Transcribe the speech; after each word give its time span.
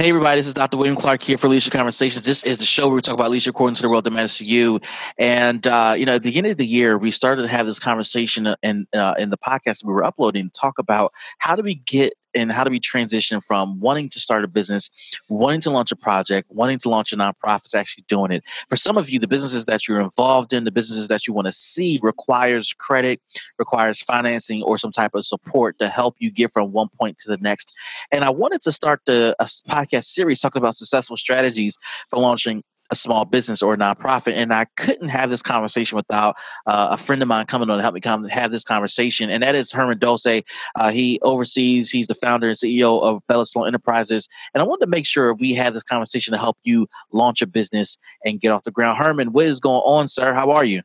Hey, 0.00 0.08
everybody, 0.08 0.38
this 0.38 0.46
is 0.46 0.54
Dr. 0.54 0.78
William 0.78 0.96
Clark 0.96 1.22
here 1.22 1.36
for 1.36 1.46
Leadership 1.46 1.74
Conversations. 1.74 2.24
This 2.24 2.42
is 2.42 2.58
the 2.58 2.64
show 2.64 2.86
where 2.86 2.94
we 2.94 3.02
talk 3.02 3.12
about 3.12 3.30
leadership 3.30 3.50
according 3.50 3.74
to 3.74 3.82
the 3.82 3.90
world 3.90 4.04
that 4.04 4.10
matters 4.12 4.38
to 4.38 4.46
you. 4.46 4.80
And, 5.18 5.66
uh, 5.66 5.94
you 5.94 6.06
know, 6.06 6.14
at 6.14 6.22
the 6.22 6.28
beginning 6.30 6.52
of 6.52 6.56
the 6.56 6.64
year, 6.64 6.96
we 6.96 7.10
started 7.10 7.42
to 7.42 7.48
have 7.48 7.66
this 7.66 7.78
conversation 7.78 8.54
in, 8.62 8.86
uh, 8.94 9.12
in 9.18 9.28
the 9.28 9.36
podcast 9.36 9.84
we 9.84 9.92
were 9.92 10.02
uploading, 10.02 10.48
talk 10.58 10.78
about 10.78 11.12
how 11.36 11.54
do 11.54 11.62
we 11.62 11.74
get 11.74 12.14
and 12.34 12.52
how 12.52 12.64
do 12.64 12.70
we 12.70 12.78
transition 12.78 13.40
from 13.40 13.80
wanting 13.80 14.08
to 14.08 14.20
start 14.20 14.44
a 14.44 14.48
business, 14.48 14.90
wanting 15.28 15.60
to 15.60 15.70
launch 15.70 15.92
a 15.92 15.96
project, 15.96 16.48
wanting 16.50 16.78
to 16.78 16.88
launch 16.88 17.12
a 17.12 17.16
nonprofit 17.16 17.70
to 17.70 17.78
actually 17.78 18.04
doing 18.08 18.30
it. 18.30 18.44
For 18.68 18.76
some 18.76 18.96
of 18.96 19.10
you, 19.10 19.18
the 19.18 19.28
businesses 19.28 19.64
that 19.66 19.88
you're 19.88 20.00
involved 20.00 20.52
in, 20.52 20.64
the 20.64 20.72
businesses 20.72 21.08
that 21.08 21.26
you 21.26 21.34
want 21.34 21.46
to 21.46 21.52
see 21.52 21.98
requires 22.02 22.72
credit, 22.72 23.20
requires 23.58 24.02
financing 24.02 24.62
or 24.62 24.78
some 24.78 24.90
type 24.90 25.12
of 25.14 25.24
support 25.24 25.78
to 25.78 25.88
help 25.88 26.16
you 26.18 26.30
get 26.30 26.52
from 26.52 26.72
one 26.72 26.88
point 26.98 27.18
to 27.18 27.28
the 27.28 27.38
next. 27.38 27.72
And 28.12 28.24
I 28.24 28.30
wanted 28.30 28.60
to 28.62 28.72
start 28.72 29.00
the 29.06 29.34
a 29.38 29.44
podcast 29.44 30.04
series 30.04 30.40
talking 30.40 30.60
about 30.60 30.74
successful 30.74 31.16
strategies 31.16 31.76
for 32.10 32.18
launching 32.18 32.62
a 32.90 32.94
small 32.96 33.24
business 33.24 33.62
or 33.62 33.74
a 33.74 33.76
nonprofit. 33.76 34.34
And 34.34 34.52
I 34.52 34.66
couldn't 34.76 35.08
have 35.08 35.30
this 35.30 35.42
conversation 35.42 35.96
without 35.96 36.36
uh, 36.66 36.88
a 36.90 36.96
friend 36.96 37.22
of 37.22 37.28
mine 37.28 37.46
coming 37.46 37.70
on 37.70 37.78
to 37.78 37.82
help 37.82 37.94
me 37.94 38.00
come 38.00 38.24
have 38.24 38.50
this 38.50 38.64
conversation. 38.64 39.30
And 39.30 39.42
that 39.42 39.54
is 39.54 39.72
Herman 39.72 39.98
Dolce. 39.98 40.42
Uh, 40.76 40.90
he 40.90 41.18
oversees, 41.22 41.90
he's 41.90 42.06
the 42.06 42.14
founder 42.14 42.48
and 42.48 42.56
CEO 42.56 43.02
of 43.02 43.26
Bella 43.28 43.46
Sloan 43.46 43.66
Enterprises. 43.66 44.28
And 44.54 44.62
I 44.62 44.66
wanted 44.66 44.86
to 44.86 44.90
make 44.90 45.06
sure 45.06 45.34
we 45.34 45.54
had 45.54 45.74
this 45.74 45.82
conversation 45.82 46.32
to 46.32 46.38
help 46.38 46.58
you 46.62 46.86
launch 47.12 47.42
a 47.42 47.46
business 47.46 47.98
and 48.24 48.40
get 48.40 48.50
off 48.50 48.64
the 48.64 48.70
ground. 48.70 48.98
Herman, 48.98 49.32
what 49.32 49.46
is 49.46 49.60
going 49.60 49.82
on, 49.84 50.08
sir? 50.08 50.32
How 50.32 50.50
are 50.50 50.64
you? 50.64 50.82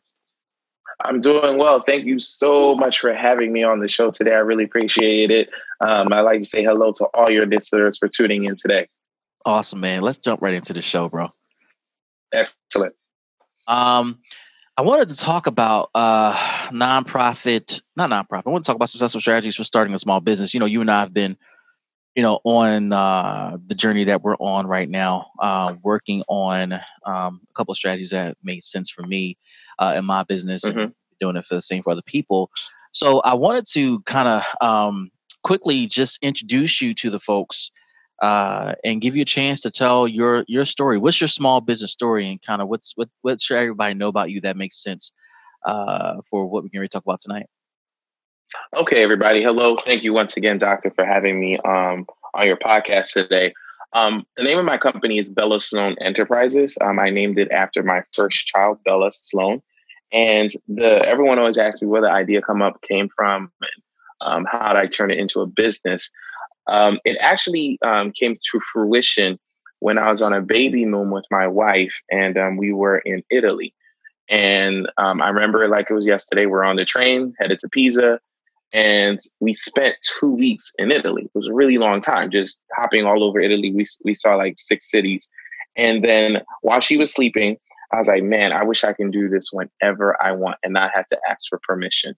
I'm 1.03 1.19
doing 1.19 1.57
well. 1.57 1.81
Thank 1.81 2.05
you 2.05 2.19
so 2.19 2.75
much 2.75 2.99
for 2.99 3.13
having 3.13 3.51
me 3.51 3.63
on 3.63 3.79
the 3.79 3.87
show 3.87 4.11
today. 4.11 4.31
I 4.31 4.39
really 4.39 4.63
appreciate 4.63 5.29
it. 5.29 5.49
Um, 5.81 6.13
I'd 6.13 6.21
like 6.21 6.39
to 6.39 6.45
say 6.45 6.63
hello 6.63 6.91
to 6.93 7.05
all 7.13 7.29
your 7.29 7.45
listeners 7.45 7.97
for 7.97 8.07
tuning 8.07 8.45
in 8.45 8.55
today. 8.55 8.87
Awesome, 9.45 9.79
man. 9.79 10.01
Let's 10.01 10.17
jump 10.17 10.41
right 10.41 10.53
into 10.53 10.73
the 10.73 10.81
show, 10.81 11.09
bro. 11.09 11.31
Excellent. 12.35 12.93
Um, 13.67 14.19
I 14.77 14.81
wanted 14.81 15.09
to 15.09 15.15
talk 15.15 15.47
about 15.47 15.89
uh, 15.95 16.33
nonprofit, 16.69 17.81
not 17.95 18.09
nonprofit. 18.09 18.43
I 18.45 18.49
want 18.49 18.65
to 18.65 18.67
talk 18.67 18.75
about 18.75 18.89
successful 18.89 19.21
strategies 19.21 19.55
for 19.55 19.63
starting 19.63 19.93
a 19.93 19.99
small 19.99 20.19
business. 20.19 20.53
You 20.53 20.59
know, 20.59 20.65
you 20.65 20.81
and 20.81 20.91
I 20.91 20.99
have 20.99 21.13
been, 21.13 21.37
you 22.13 22.21
know, 22.21 22.41
on 22.43 22.91
uh, 22.91 23.57
the 23.65 23.73
journey 23.73 24.03
that 24.03 24.21
we're 24.21 24.35
on 24.35 24.67
right 24.67 24.89
now, 24.89 25.27
uh, 25.39 25.75
working 25.81 26.23
on 26.27 26.73
um, 27.05 27.41
a 27.49 27.53
couple 27.53 27.71
of 27.71 27.77
strategies 27.77 28.09
that 28.09 28.37
made 28.43 28.63
sense 28.63 28.89
for 28.89 29.03
me 29.03 29.37
uh, 29.79 29.93
in 29.95 30.03
my 30.03 30.23
business 30.23 30.65
mm-hmm. 30.65 30.77
and 30.77 30.95
doing 31.21 31.37
it 31.37 31.45
for 31.45 31.55
the 31.55 31.61
same 31.61 31.81
for 31.81 31.91
other 31.91 32.01
people. 32.01 32.51
So 32.91 33.21
I 33.21 33.33
wanted 33.33 33.65
to 33.71 34.01
kind 34.01 34.27
of 34.27 34.43
um, 34.59 35.09
quickly 35.43 35.87
just 35.87 36.19
introduce 36.21 36.81
you 36.81 36.93
to 36.95 37.09
the 37.09 37.19
folks 37.19 37.71
uh, 38.21 38.73
and 38.83 39.01
give 39.01 39.15
you 39.15 39.21
a 39.23 39.25
chance 39.25 39.61
to 39.61 39.71
tell 39.71 40.07
your 40.07 40.45
your 40.47 40.65
story. 40.65 40.97
What's 40.97 41.19
your 41.19 41.27
small 41.27 41.61
business 41.61 41.91
story, 41.91 42.29
and 42.29 42.41
kind 42.41 42.61
of 42.61 42.67
what's 42.67 42.93
what 42.95 43.09
what 43.21 43.41
should 43.41 43.57
everybody 43.57 43.93
know 43.93 44.07
about 44.07 44.31
you 44.31 44.41
that 44.41 44.57
makes 44.57 44.81
sense 44.81 45.11
uh, 45.65 46.21
for 46.29 46.45
what 46.45 46.63
we're 46.63 46.69
going 46.69 46.83
to 46.83 46.87
talk 46.87 47.03
about 47.05 47.19
tonight? 47.19 47.47
Okay, 48.75 49.03
everybody. 49.03 49.43
Hello. 49.43 49.77
Thank 49.85 50.03
you 50.03 50.13
once 50.13 50.37
again, 50.37 50.57
Doctor, 50.57 50.91
for 50.91 51.05
having 51.05 51.39
me 51.39 51.57
um, 51.59 52.05
on 52.33 52.45
your 52.45 52.57
podcast 52.57 53.11
today. 53.11 53.53
Um, 53.93 54.25
the 54.37 54.43
name 54.43 54.59
of 54.59 54.65
my 54.65 54.77
company 54.77 55.17
is 55.17 55.31
Bella 55.31 55.59
Sloan 55.59 55.95
Enterprises. 56.01 56.77
Um, 56.81 56.99
I 56.99 57.09
named 57.09 57.39
it 57.39 57.49
after 57.51 57.81
my 57.81 58.01
first 58.13 58.45
child, 58.45 58.79
Bella 58.85 59.09
Sloan. 59.11 59.61
And 60.11 60.49
the 60.67 61.03
everyone 61.05 61.39
always 61.39 61.57
asks 61.57 61.81
me 61.81 61.87
where 61.87 62.01
the 62.01 62.11
idea 62.11 62.41
come 62.41 62.61
up 62.61 62.81
came 62.81 63.09
from, 63.09 63.51
and 63.61 64.31
um, 64.31 64.45
how 64.49 64.73
did 64.73 64.81
I 64.81 64.87
turn 64.87 65.11
it 65.11 65.19
into 65.19 65.41
a 65.41 65.47
business. 65.47 66.11
Um, 66.67 66.99
it 67.05 67.17
actually 67.19 67.77
um, 67.85 68.11
came 68.11 68.35
to 68.35 68.59
fruition 68.59 69.39
when 69.79 69.97
I 69.97 70.09
was 70.09 70.21
on 70.21 70.33
a 70.33 70.41
baby 70.41 70.85
moon 70.85 71.11
with 71.11 71.25
my 71.29 71.47
wife, 71.47 71.93
and 72.11 72.37
um, 72.37 72.57
we 72.57 72.71
were 72.71 72.99
in 72.99 73.23
Italy. 73.29 73.73
And 74.29 74.87
um, 74.97 75.21
I 75.21 75.29
remember 75.29 75.67
like 75.67 75.89
it 75.89 75.93
was 75.93 76.07
yesterday. 76.07 76.47
We're 76.47 76.63
on 76.63 76.77
the 76.77 76.85
train 76.85 77.33
headed 77.39 77.59
to 77.59 77.69
Pisa, 77.69 78.19
and 78.73 79.19
we 79.39 79.53
spent 79.53 79.95
two 80.01 80.31
weeks 80.31 80.73
in 80.79 80.91
Italy. 80.91 81.23
It 81.25 81.31
was 81.35 81.47
a 81.47 81.53
really 81.53 81.77
long 81.77 82.01
time, 82.01 82.31
just 82.31 82.61
hopping 82.75 83.05
all 83.05 83.23
over 83.23 83.39
Italy. 83.39 83.71
We 83.71 83.85
we 84.03 84.15
saw 84.15 84.35
like 84.35 84.55
six 84.57 84.89
cities, 84.89 85.29
and 85.75 86.03
then 86.03 86.41
while 86.61 86.79
she 86.79 86.97
was 86.97 87.13
sleeping, 87.13 87.57
I 87.93 87.97
was 87.97 88.07
like, 88.07 88.23
"Man, 88.23 88.51
I 88.51 88.63
wish 88.63 88.83
I 88.83 88.93
can 88.93 89.11
do 89.11 89.29
this 89.29 89.51
whenever 89.53 90.21
I 90.23 90.31
want 90.31 90.57
and 90.63 90.73
not 90.73 90.91
have 90.95 91.07
to 91.09 91.19
ask 91.29 91.47
for 91.47 91.59
permission." 91.59 92.15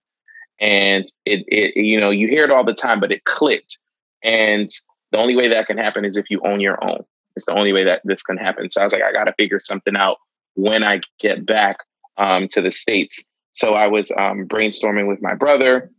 And 0.58 1.04
it, 1.26 1.44
it 1.48 1.76
you 1.76 2.00
know, 2.00 2.10
you 2.10 2.28
hear 2.28 2.44
it 2.44 2.50
all 2.50 2.64
the 2.64 2.72
time, 2.74 2.98
but 2.98 3.12
it 3.12 3.24
clicked 3.24 3.78
and 4.22 4.68
the 5.12 5.18
only 5.18 5.36
way 5.36 5.48
that 5.48 5.66
can 5.66 5.78
happen 5.78 6.04
is 6.04 6.16
if 6.16 6.30
you 6.30 6.40
own 6.44 6.60
your 6.60 6.82
own. 6.84 7.04
It's 7.36 7.46
the 7.46 7.54
only 7.54 7.72
way 7.72 7.84
that 7.84 8.02
this 8.04 8.22
can 8.22 8.36
happen. 8.36 8.68
So 8.68 8.80
I 8.80 8.84
was 8.84 8.92
like, 8.92 9.02
I 9.02 9.12
got 9.12 9.24
to 9.24 9.34
figure 9.34 9.60
something 9.60 9.96
out 9.96 10.16
when 10.54 10.82
I 10.82 11.00
get 11.20 11.46
back 11.46 11.78
um, 12.16 12.48
to 12.48 12.60
the 12.60 12.70
States. 12.70 13.26
So 13.52 13.72
I 13.72 13.86
was 13.86 14.10
um, 14.18 14.46
brainstorming 14.48 15.06
with 15.06 15.22
my 15.22 15.34
brother. 15.34 15.90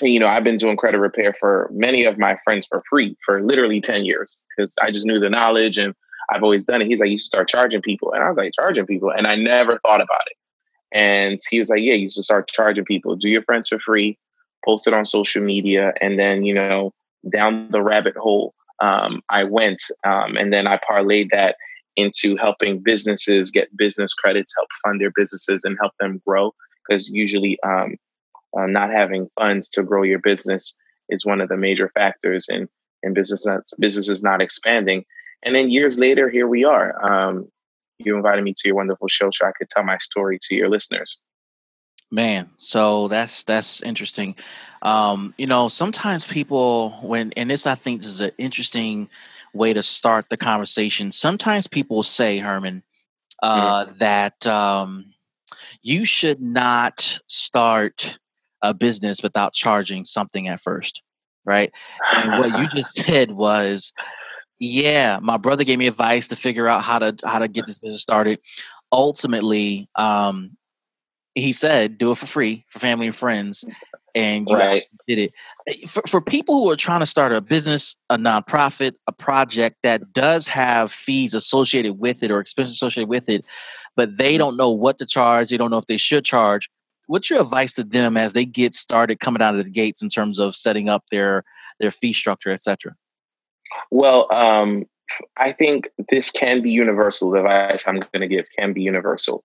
You 0.00 0.20
know, 0.20 0.28
I've 0.28 0.44
been 0.44 0.56
doing 0.56 0.76
credit 0.76 0.98
repair 0.98 1.34
for 1.38 1.70
many 1.72 2.04
of 2.04 2.18
my 2.18 2.36
friends 2.44 2.66
for 2.66 2.82
free 2.88 3.16
for 3.24 3.42
literally 3.42 3.80
10 3.80 4.04
years 4.04 4.44
because 4.56 4.74
I 4.82 4.90
just 4.90 5.06
knew 5.06 5.18
the 5.18 5.30
knowledge 5.30 5.78
and 5.78 5.94
I've 6.30 6.42
always 6.42 6.64
done 6.64 6.82
it. 6.82 6.86
He's 6.86 7.00
like, 7.00 7.10
you 7.10 7.18
should 7.18 7.26
start 7.26 7.48
charging 7.48 7.82
people. 7.82 8.12
And 8.12 8.22
I 8.22 8.28
was 8.28 8.36
like, 8.36 8.52
charging 8.54 8.86
people. 8.86 9.10
And 9.10 9.26
I 9.26 9.34
never 9.34 9.78
thought 9.78 10.00
about 10.00 10.22
it. 10.26 10.36
And 10.92 11.38
he 11.50 11.58
was 11.58 11.68
like, 11.68 11.80
yeah, 11.80 11.94
you 11.94 12.10
should 12.10 12.24
start 12.24 12.48
charging 12.48 12.84
people. 12.84 13.16
Do 13.16 13.28
your 13.28 13.42
friends 13.42 13.68
for 13.68 13.78
free, 13.78 14.18
post 14.64 14.86
it 14.86 14.94
on 14.94 15.04
social 15.04 15.42
media, 15.42 15.92
and 16.00 16.18
then, 16.18 16.44
you 16.44 16.54
know, 16.54 16.92
down 17.30 17.70
the 17.70 17.82
rabbit 17.82 18.16
hole 18.16 18.54
um, 18.80 19.22
I 19.30 19.44
went. 19.44 19.82
Um, 20.04 20.36
and 20.36 20.52
then 20.52 20.66
I 20.66 20.78
parlayed 20.88 21.30
that 21.30 21.56
into 21.96 22.36
helping 22.36 22.80
businesses 22.80 23.50
get 23.50 23.76
business 23.76 24.14
credits, 24.14 24.52
help 24.56 24.68
fund 24.84 25.00
their 25.00 25.12
businesses 25.14 25.64
and 25.64 25.76
help 25.80 25.92
them 26.00 26.20
grow. 26.26 26.52
Because 26.86 27.10
usually, 27.10 27.58
um, 27.64 27.96
uh, 28.56 28.66
not 28.66 28.90
having 28.90 29.28
funds 29.38 29.70
to 29.70 29.82
grow 29.82 30.02
your 30.02 30.18
business 30.18 30.76
is 31.08 31.24
one 31.24 31.40
of 31.40 31.48
the 31.48 31.56
major 31.56 31.90
factors 31.94 32.48
in, 32.48 32.68
in 33.02 33.14
business 33.14 33.46
not, 33.46 33.62
businesses 33.78 34.22
not 34.22 34.42
expanding. 34.42 35.04
And 35.42 35.54
then 35.54 35.70
years 35.70 35.98
later, 35.98 36.28
here 36.28 36.46
we 36.46 36.64
are. 36.64 36.94
Um, 37.04 37.48
you 37.98 38.16
invited 38.16 38.42
me 38.42 38.52
to 38.52 38.68
your 38.68 38.76
wonderful 38.76 39.08
show 39.08 39.30
so 39.32 39.46
I 39.46 39.52
could 39.56 39.68
tell 39.68 39.84
my 39.84 39.98
story 39.98 40.38
to 40.42 40.54
your 40.54 40.68
listeners. 40.68 41.20
Man, 42.14 42.48
so 42.58 43.08
that's 43.08 43.42
that's 43.42 43.82
interesting. 43.82 44.36
Um, 44.82 45.34
you 45.36 45.48
know, 45.48 45.66
sometimes 45.66 46.24
people 46.24 46.92
when 47.02 47.32
and 47.36 47.50
this 47.50 47.66
I 47.66 47.74
think 47.74 48.02
this 48.02 48.08
is 48.08 48.20
an 48.20 48.30
interesting 48.38 49.08
way 49.52 49.72
to 49.72 49.82
start 49.82 50.28
the 50.28 50.36
conversation. 50.36 51.10
Sometimes 51.10 51.66
people 51.66 52.04
say, 52.04 52.38
Herman, 52.38 52.84
uh, 53.42 53.86
mm-hmm. 53.86 53.98
that 53.98 54.46
um, 54.46 55.06
you 55.82 56.04
should 56.04 56.40
not 56.40 57.20
start 57.26 58.20
a 58.62 58.72
business 58.72 59.20
without 59.20 59.52
charging 59.52 60.04
something 60.04 60.46
at 60.46 60.60
first, 60.60 61.02
right? 61.44 61.72
And 62.14 62.38
what 62.38 62.60
you 62.60 62.68
just 62.76 62.94
said 62.94 63.32
was, 63.32 63.92
yeah, 64.60 65.18
my 65.20 65.36
brother 65.36 65.64
gave 65.64 65.80
me 65.80 65.88
advice 65.88 66.28
to 66.28 66.36
figure 66.36 66.68
out 66.68 66.82
how 66.82 67.00
to 67.00 67.16
how 67.24 67.40
to 67.40 67.48
get 67.48 67.66
this 67.66 67.78
business 67.78 68.02
started. 68.02 68.38
Ultimately, 68.92 69.88
um, 69.96 70.56
he 71.34 71.52
said 71.52 71.98
do 71.98 72.12
it 72.12 72.18
for 72.18 72.26
free 72.26 72.64
for 72.68 72.78
family 72.78 73.06
and 73.06 73.16
friends. 73.16 73.64
And 74.16 74.48
you 74.48 74.56
right. 74.56 74.84
did 75.08 75.18
it. 75.18 75.88
For, 75.88 76.02
for 76.06 76.20
people 76.20 76.62
who 76.62 76.70
are 76.70 76.76
trying 76.76 77.00
to 77.00 77.06
start 77.06 77.32
a 77.32 77.40
business 77.40 77.96
a 78.10 78.16
nonprofit 78.16 78.94
a 79.06 79.12
project 79.12 79.78
that 79.82 80.12
does 80.12 80.46
have 80.48 80.92
fees 80.92 81.34
associated 81.34 81.94
with 81.94 82.22
it 82.22 82.30
or 82.30 82.38
expenses 82.38 82.74
associated 82.74 83.08
with 83.08 83.28
it 83.28 83.44
but 83.96 84.16
they 84.16 84.32
mm-hmm. 84.32 84.38
don't 84.38 84.56
know 84.56 84.70
what 84.70 84.98
to 84.98 85.06
charge 85.06 85.50
they 85.50 85.56
don't 85.56 85.70
know 85.70 85.78
if 85.78 85.86
they 85.86 85.96
should 85.96 86.24
charge 86.24 86.70
what's 87.06 87.28
your 87.28 87.40
advice 87.40 87.74
to 87.74 87.82
them 87.82 88.16
as 88.16 88.32
they 88.32 88.44
get 88.44 88.72
started 88.72 89.18
coming 89.18 89.42
out 89.42 89.56
of 89.56 89.64
the 89.64 89.70
gates 89.70 90.00
in 90.00 90.08
terms 90.08 90.38
of 90.38 90.54
setting 90.54 90.88
up 90.88 91.04
their 91.10 91.42
their 91.80 91.90
fee 91.90 92.12
structure 92.12 92.52
etc 92.52 92.94
well 93.90 94.32
um 94.32 94.84
i 95.38 95.50
think 95.50 95.88
this 96.08 96.30
can 96.30 96.62
be 96.62 96.70
universal. 96.70 97.32
The 97.32 97.38
advice 97.38 97.88
i'm 97.88 97.96
going 97.96 98.20
to 98.20 98.28
give 98.28 98.46
can 98.56 98.72
be 98.72 98.82
universal 98.82 99.42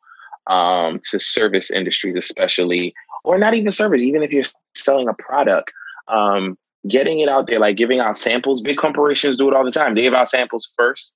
um, 0.50 1.00
to 1.10 1.20
service 1.20 1.72
industries, 1.72 2.16
especially, 2.16 2.94
or 3.24 3.38
not 3.38 3.54
even 3.54 3.72
service, 3.72 4.02
even 4.02 4.24
if 4.24 4.32
you're 4.32 4.44
selling 4.76 5.08
a 5.08 5.14
product, 5.14 5.72
um, 6.08 6.58
getting 6.88 7.20
it 7.20 7.30
out 7.30 7.48
there, 7.48 7.60
like 7.60 7.78
giving 7.78 8.00
out 8.00 8.16
samples. 8.16 8.62
Big 8.62 8.78
corporations 8.78 9.38
do 9.38 9.48
it 9.48 9.56
all 9.56 9.64
the 9.64 9.72
time. 9.72 9.96
They 9.96 10.04
give 10.04 10.14
out 10.14 10.28
samples 10.28 10.72
first. 10.76 11.16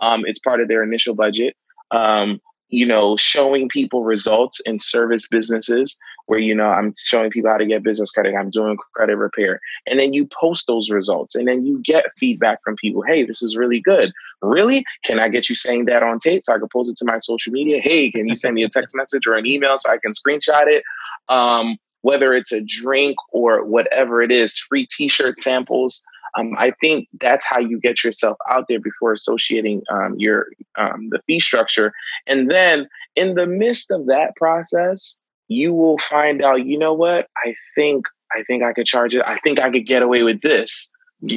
Um, 0.00 0.24
it's 0.26 0.38
part 0.38 0.60
of 0.60 0.68
their 0.68 0.82
initial 0.82 1.14
budget. 1.14 1.56
Um, 1.90 2.40
you 2.68 2.84
know, 2.84 3.16
showing 3.16 3.68
people 3.68 4.02
results 4.04 4.60
in 4.66 4.78
service 4.78 5.28
businesses 5.28 5.96
where, 6.26 6.38
you 6.38 6.54
know, 6.54 6.68
I'm 6.68 6.92
showing 6.96 7.30
people 7.30 7.50
how 7.50 7.56
to 7.56 7.66
get 7.66 7.82
business 7.82 8.10
credit. 8.10 8.34
I'm 8.34 8.50
doing 8.50 8.76
credit 8.94 9.16
repair. 9.16 9.60
And 9.86 9.98
then 9.98 10.12
you 10.12 10.26
post 10.26 10.66
those 10.66 10.90
results 10.90 11.34
and 11.34 11.48
then 11.48 11.64
you 11.64 11.80
get 11.82 12.06
feedback 12.18 12.62
from 12.62 12.76
people. 12.76 13.02
Hey, 13.02 13.24
this 13.24 13.42
is 13.42 13.56
really 13.56 13.80
good. 13.80 14.12
Really? 14.42 14.84
Can 15.04 15.20
I 15.20 15.28
get 15.28 15.48
you 15.48 15.54
saying 15.54 15.86
that 15.86 16.02
on 16.02 16.18
tape 16.18 16.44
so 16.44 16.54
I 16.54 16.58
can 16.58 16.68
post 16.72 16.90
it 16.90 16.96
to 16.98 17.04
my 17.04 17.18
social 17.18 17.52
media? 17.52 17.80
Hey, 17.80 18.10
can 18.10 18.28
you 18.28 18.36
send 18.36 18.54
me 18.54 18.64
a 18.64 18.68
text 18.68 18.94
message 18.94 19.26
or 19.26 19.34
an 19.34 19.46
email 19.46 19.78
so 19.78 19.90
I 19.90 19.98
can 19.98 20.12
screenshot 20.12 20.66
it? 20.66 20.82
Um, 21.28 21.78
whether 22.02 22.34
it's 22.34 22.52
a 22.52 22.60
drink 22.60 23.16
or 23.32 23.66
whatever 23.66 24.22
it 24.22 24.30
is, 24.30 24.58
free 24.58 24.86
t-shirt 24.86 25.38
samples. 25.38 26.02
Um, 26.38 26.54
I 26.58 26.72
think 26.80 27.08
that's 27.20 27.44
how 27.44 27.58
you 27.58 27.80
get 27.80 28.04
yourself 28.04 28.36
out 28.50 28.66
there 28.68 28.78
before 28.78 29.10
associating 29.10 29.82
um, 29.90 30.14
your 30.18 30.46
um, 30.76 31.08
the 31.10 31.20
fee 31.26 31.40
structure, 31.40 31.92
and 32.26 32.50
then 32.50 32.88
in 33.16 33.34
the 33.34 33.46
midst 33.46 33.90
of 33.90 34.06
that 34.06 34.36
process, 34.36 35.20
you 35.48 35.72
will 35.72 35.98
find 35.98 36.42
out. 36.42 36.66
You 36.66 36.78
know 36.78 36.92
what? 36.92 37.28
I 37.44 37.54
think 37.74 38.06
I 38.36 38.42
think 38.42 38.62
I 38.62 38.72
could 38.72 38.86
charge 38.86 39.14
it. 39.14 39.22
I 39.24 39.38
think 39.38 39.60
I 39.60 39.70
could 39.70 39.86
get 39.86 40.02
away 40.02 40.22
with 40.22 40.40
this 40.42 40.92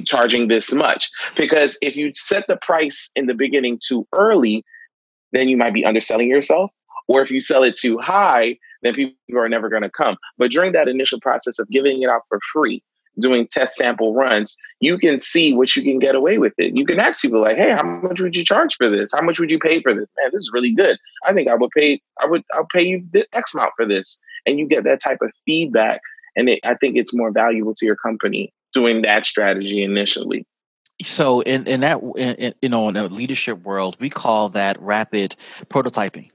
charging 0.05 0.47
this 0.47 0.73
much 0.73 1.09
because 1.37 1.77
if 1.81 1.95
you 1.95 2.11
set 2.13 2.45
the 2.47 2.57
price 2.57 3.11
in 3.15 3.27
the 3.27 3.33
beginning 3.33 3.79
too 3.85 4.07
early, 4.13 4.63
then 5.31 5.47
you 5.47 5.55
might 5.55 5.73
be 5.73 5.85
underselling 5.85 6.29
yourself. 6.29 6.71
Or 7.07 7.21
if 7.21 7.31
you 7.31 7.39
sell 7.39 7.63
it 7.63 7.75
too 7.75 7.97
high, 7.97 8.57
then 8.81 8.93
people 8.93 9.15
are 9.35 9.49
never 9.49 9.69
going 9.69 9.81
to 9.81 9.89
come. 9.89 10.17
But 10.37 10.51
during 10.51 10.73
that 10.73 10.87
initial 10.87 11.19
process 11.19 11.59
of 11.59 11.67
giving 11.69 12.01
it 12.01 12.09
out 12.09 12.21
for 12.29 12.39
free, 12.53 12.83
doing 13.19 13.47
test 13.47 13.75
sample 13.75 14.13
runs, 14.13 14.55
you 14.79 14.97
can 14.97 15.17
see 15.19 15.53
what 15.53 15.75
you 15.75 15.83
can 15.83 15.99
get 15.99 16.15
away 16.15 16.37
with 16.37 16.53
it. 16.57 16.75
You 16.75 16.85
can 16.85 16.99
ask 16.99 17.21
people 17.21 17.41
like, 17.41 17.57
"Hey, 17.57 17.71
how 17.71 17.83
much 17.83 18.21
would 18.21 18.35
you 18.35 18.43
charge 18.43 18.75
for 18.75 18.89
this? 18.89 19.11
How 19.13 19.21
much 19.21 19.39
would 19.39 19.51
you 19.51 19.59
pay 19.59 19.81
for 19.81 19.93
this? 19.93 20.07
Man, 20.17 20.29
this 20.31 20.43
is 20.43 20.51
really 20.53 20.73
good. 20.73 20.97
I 21.25 21.33
think 21.33 21.47
I 21.47 21.55
would 21.55 21.71
pay. 21.71 22.01
I 22.21 22.27
would. 22.27 22.43
I'll 22.53 22.67
pay 22.71 22.83
you 22.83 23.01
the 23.11 23.25
X 23.33 23.53
amount 23.53 23.71
for 23.75 23.85
this." 23.85 24.21
And 24.45 24.57
you 24.57 24.67
get 24.67 24.83
that 24.85 25.01
type 25.01 25.19
of 25.21 25.31
feedback, 25.45 26.01
and 26.35 26.49
it, 26.49 26.59
I 26.63 26.75
think 26.75 26.97
it's 26.97 27.13
more 27.13 27.31
valuable 27.31 27.73
to 27.73 27.85
your 27.85 27.97
company 27.97 28.53
doing 28.73 29.01
that 29.01 29.25
strategy 29.25 29.83
initially. 29.83 30.45
So, 31.01 31.41
in 31.41 31.65
in 31.67 31.81
that 31.81 32.01
in, 32.17 32.35
in, 32.35 32.53
you 32.61 32.69
know 32.69 32.87
in 32.89 32.93
the 32.93 33.07
leadership 33.09 33.63
world, 33.63 33.95
we 33.99 34.09
call 34.09 34.49
that 34.49 34.79
rapid 34.81 35.35
prototyping. 35.67 36.29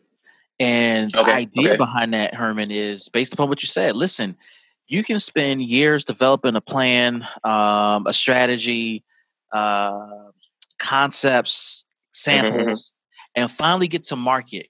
And 0.60 1.14
okay, 1.14 1.24
the 1.24 1.36
idea 1.36 1.68
okay. 1.70 1.76
behind 1.76 2.14
that, 2.14 2.34
Herman, 2.34 2.70
is 2.70 3.08
based 3.08 3.34
upon 3.34 3.48
what 3.48 3.62
you 3.62 3.66
said. 3.66 3.96
Listen, 3.96 4.36
you 4.86 5.02
can 5.02 5.18
spend 5.18 5.62
years 5.62 6.04
developing 6.04 6.56
a 6.56 6.60
plan, 6.60 7.26
um, 7.42 8.06
a 8.06 8.12
strategy, 8.12 9.04
uh, 9.52 10.30
concepts, 10.78 11.84
mm-hmm, 11.84 12.46
samples, 12.46 12.90
mm-hmm. 12.90 13.42
and 13.42 13.50
finally 13.50 13.88
get 13.88 14.02
to 14.04 14.16
market. 14.16 14.68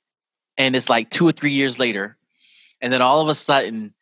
And 0.56 0.76
it's 0.76 0.88
like 0.88 1.10
two 1.10 1.26
or 1.26 1.32
three 1.32 1.50
years 1.50 1.78
later, 1.78 2.16
and 2.80 2.92
then 2.92 3.02
all 3.02 3.20
of 3.20 3.28
a 3.28 3.34
sudden, 3.34 3.94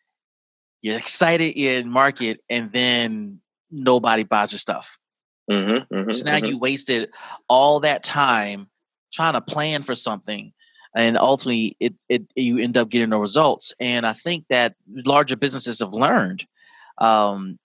you're 0.83 0.99
excited 0.99 1.57
in 1.57 1.89
market, 1.89 2.41
and 2.51 2.71
then 2.73 3.41
nobody 3.71 4.25
buys 4.25 4.53
your 4.53 4.59
stuff. 4.59 4.99
Mm-hmm, 5.51 5.95
mm-hmm, 5.95 6.11
so 6.11 6.25
now 6.25 6.37
mm-hmm. 6.37 6.47
you 6.47 6.59
wasted 6.59 7.11
all 7.49 7.81
that 7.81 8.05
time 8.05 8.69
trying 9.13 9.33
to 9.35 9.41
plan 9.41 9.83
for 9.83 9.95
something 9.95 10.53
and 10.95 11.17
ultimately 11.17 11.77
it, 11.81 11.95
it 12.09 12.25
you 12.35 12.59
end 12.59 12.77
up 12.77 12.89
getting 12.89 13.11
no 13.11 13.19
results. 13.19 13.75
And 13.81 14.07
i 14.07 14.13
think 14.13 14.47
that 14.49 14.75
larger 14.89 15.37
businesses 15.37 15.81
have 15.81 15.93
learned 15.93 16.47
um, 16.99 17.59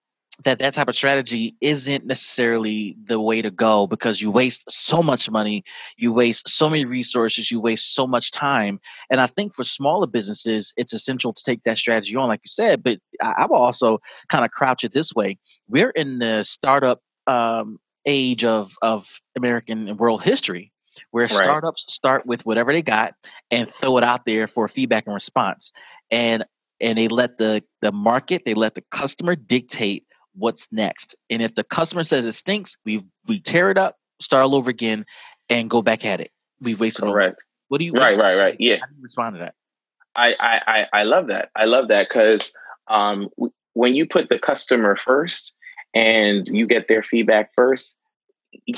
that 0.44 0.60
that 0.60 0.74
type 0.74 0.88
of 0.88 0.96
strategy 0.96 1.56
isn't 1.62 2.06
necessarily 2.06 2.96
the 3.04 3.20
way 3.20 3.42
to 3.42 3.50
go 3.50 3.88
because 3.88 4.22
you 4.22 4.30
waste 4.30 4.70
so 4.70 5.02
much 5.02 5.32
money 5.32 5.64
you 5.98 6.14
waste 6.14 6.48
so 6.48 6.70
many 6.70 6.86
resources 6.86 7.50
you 7.50 7.60
waste 7.60 7.96
so 7.96 8.06
much 8.06 8.32
time. 8.32 8.80
And 9.10 9.20
i 9.20 9.28
think 9.28 9.56
for 9.56 9.64
smaller 9.64 10.08
businesses 10.08 10.74
it's 10.78 10.94
essential 10.94 11.34
to 11.34 11.44
take 11.44 11.64
that 11.64 11.78
strategy 11.78 12.16
on 12.16 12.28
like 12.30 12.42
you 12.44 12.50
said 12.50 12.84
but 12.84 13.00
i, 13.22 13.34
I 13.40 13.46
will 13.48 13.58
also 13.58 14.00
kind 14.30 14.46
of 14.46 14.52
crouch 14.52 14.84
it 14.84 14.94
this 14.94 15.14
way. 15.14 15.38
We're 15.68 15.92
in 15.92 16.20
the 16.20 16.44
startup 16.44 17.02
um, 17.26 17.80
age 18.06 18.44
of 18.46 18.74
of 18.82 19.20
american 19.36 19.88
and 19.90 20.00
world 20.00 20.24
history 20.24 20.72
where 21.12 21.26
right. 21.26 21.32
startups 21.32 21.86
start 21.92 22.26
with 22.26 22.46
whatever 22.46 22.72
they 22.72 22.82
got 22.82 23.14
and 23.52 23.70
throw 23.70 23.98
it 23.98 24.04
out 24.04 24.26
there 24.26 24.48
for 24.48 24.68
feedback 24.68 25.06
and 25.06 25.14
response. 25.14 25.72
And 26.12 26.44
and 26.80 26.98
they 26.98 27.08
let 27.08 27.38
the 27.38 27.64
the 27.82 27.92
market 27.92 28.44
they 28.46 28.54
let 28.54 28.76
the 28.76 28.84
customer 28.92 29.36
dictate 29.36 30.06
what's 30.36 30.72
next. 30.72 31.16
And 31.30 31.42
if 31.42 31.56
the 31.56 31.64
customer 31.64 32.04
says 32.04 32.26
it 32.26 32.34
stinks 32.34 32.78
we 32.86 33.04
we 33.26 33.40
tear 33.40 33.72
it 33.72 33.78
up 33.78 33.96
start 34.22 34.44
all 34.44 34.56
over 34.56 34.70
again 34.70 35.06
and 35.50 35.70
go 35.70 35.82
back 35.82 36.06
at 36.06 36.20
it. 36.20 36.32
We've 36.62 36.80
wasted 36.80 37.06
correct. 37.06 37.44
What 37.68 37.80
do 37.80 37.86
you 37.86 37.94
right 37.94 38.18
right 38.18 38.36
right. 38.36 38.56
yeah. 38.60 38.78
respond 39.02 39.36
to 39.38 39.42
that? 39.44 39.56
I, 40.16 40.34
I 40.40 40.86
i 40.94 41.04
love 41.04 41.28
that. 41.28 41.50
I 41.56 41.66
love 41.66 41.90
that 41.90 42.10
because 42.10 42.54
um 42.88 43.30
when 43.74 43.96
you 43.96 44.08
put 44.08 44.30
the 44.30 44.40
customer 44.40 44.96
first 44.96 45.56
and 45.94 46.48
you 46.48 46.66
get 46.66 46.88
their 46.88 47.04
feedback 47.04 47.52
first 47.56 48.00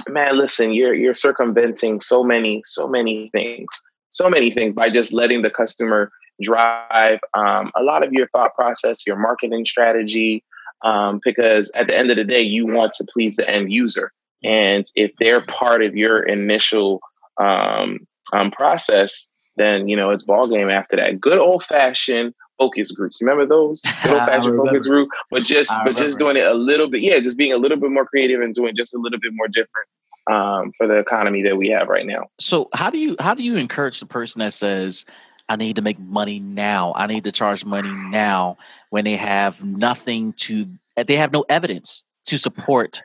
man, 0.08 0.38
listen, 0.38 0.74
you're 0.74 0.94
you're 0.94 1.14
circumventing 1.14 2.00
so 2.00 2.24
many, 2.24 2.62
so 2.66 2.88
many 2.88 3.30
things, 3.32 3.68
so 4.10 4.30
many 4.30 4.52
things 4.52 4.74
by 4.74 4.90
just 4.90 5.14
letting 5.14 5.42
the 5.42 5.50
customer 5.50 6.12
drive 6.42 7.20
um, 7.34 7.72
a 7.76 7.84
lot 7.84 8.04
of 8.04 8.14
your 8.14 8.28
thought 8.30 8.56
process, 8.56 9.06
your 9.06 9.18
marketing 9.18 9.66
strategy, 9.66 10.44
um, 10.84 11.20
because 11.24 11.72
at 11.76 11.88
the 11.88 11.98
end 11.98 12.10
of 12.10 12.18
the 12.18 12.24
day, 12.24 12.42
you 12.42 12.66
want 12.66 12.94
to 12.94 13.08
please 13.12 13.36
the 13.36 13.50
end 13.50 13.72
user, 13.72 14.12
and 14.44 14.86
if 14.96 15.12
they're 15.20 15.42
part 15.42 15.84
of 15.84 15.96
your 15.96 16.24
initial 16.24 17.02
um, 17.40 18.00
um 18.34 18.52
process, 18.52 19.32
then 19.58 19.88
you 19.88 19.96
know 19.96 20.12
it's 20.12 20.24
ball 20.24 20.48
game 20.48 20.70
after 20.70 20.96
that. 20.98 21.20
Good 21.20 21.40
old 21.40 21.64
fashioned 21.64 22.34
focus 22.60 22.92
groups. 22.92 23.20
Remember 23.22 23.46
those 23.46 23.82
good 24.04 24.12
old 24.12 24.26
fashioned 24.26 24.58
focus 24.58 24.88
group, 24.88 25.10
but 25.32 25.44
just 25.44 25.72
but 25.86 25.96
just 25.96 26.20
doing 26.20 26.38
it 26.38 26.46
a 26.46 26.54
little 26.54 26.90
bit. 26.90 27.02
Yeah, 27.02 27.20
just 27.20 27.38
being 27.38 27.54
a 27.54 27.58
little 27.58 27.78
bit 27.78 27.90
more 27.90 28.06
creative 28.06 28.42
and 28.42 28.54
doing 28.54 28.76
just 28.76 28.94
a 28.94 29.00
little 29.00 29.20
bit 29.20 29.32
more 29.34 29.48
different 29.48 29.88
um, 30.30 30.72
for 30.78 30.88
the 30.88 31.00
economy 31.00 31.42
that 31.44 31.58
we 31.58 31.70
have 31.70 31.88
right 31.88 32.06
now. 32.06 32.28
So 32.40 32.70
how 32.74 32.90
do 32.90 33.00
you 33.00 33.16
how 33.20 33.34
do 33.34 33.44
you 33.44 33.58
encourage 33.58 34.00
the 34.00 34.06
person 34.06 34.40
that 34.40 34.54
says? 34.54 35.06
I 35.52 35.56
need 35.56 35.78
to 35.78 35.82
make 35.82 35.98
money 35.98 36.40
now. 36.40 36.94
I 36.96 37.08
need 37.08 37.24
to 37.24 37.32
charge 37.32 37.66
money 37.66 37.92
now 37.92 38.58
when 38.92 39.04
they 39.04 39.16
have 39.16 39.66
nothing 39.66 40.34
to 40.34 40.68
they 40.96 41.16
have 41.16 41.34
no 41.34 41.44
evidence 41.50 42.04
to 42.26 42.38
support 42.38 43.02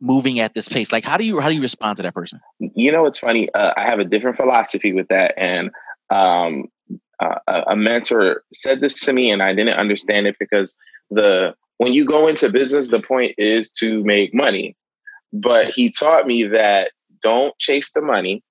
moving 0.00 0.38
at 0.38 0.54
this 0.54 0.68
pace 0.68 0.92
like 0.92 1.04
how 1.04 1.16
do 1.16 1.24
you 1.24 1.40
how 1.40 1.48
do 1.48 1.54
you 1.56 1.60
respond 1.60 1.96
to 1.96 2.02
that 2.04 2.14
person 2.14 2.40
you 2.60 2.92
know 2.92 3.04
it's 3.04 3.18
funny 3.18 3.52
uh, 3.54 3.72
i 3.76 3.84
have 3.84 3.98
a 3.98 4.04
different 4.04 4.36
philosophy 4.36 4.92
with 4.92 5.08
that 5.08 5.34
and 5.36 5.70
um, 6.10 6.68
uh, 7.20 7.62
a 7.66 7.76
mentor 7.76 8.42
said 8.52 8.80
this 8.80 9.04
to 9.04 9.12
me 9.12 9.30
and 9.30 9.42
I 9.42 9.54
didn't 9.54 9.78
understand 9.78 10.26
it 10.26 10.36
because 10.38 10.76
the 11.10 11.54
when 11.78 11.94
you 11.94 12.04
go 12.04 12.26
into 12.26 12.50
business, 12.50 12.90
the 12.90 13.00
point 13.00 13.34
is 13.38 13.70
to 13.72 14.02
make 14.04 14.34
money. 14.34 14.76
But 15.32 15.70
he 15.70 15.90
taught 15.90 16.26
me 16.26 16.44
that 16.44 16.92
don't 17.22 17.56
chase 17.58 17.92
the 17.92 18.02
money. 18.02 18.42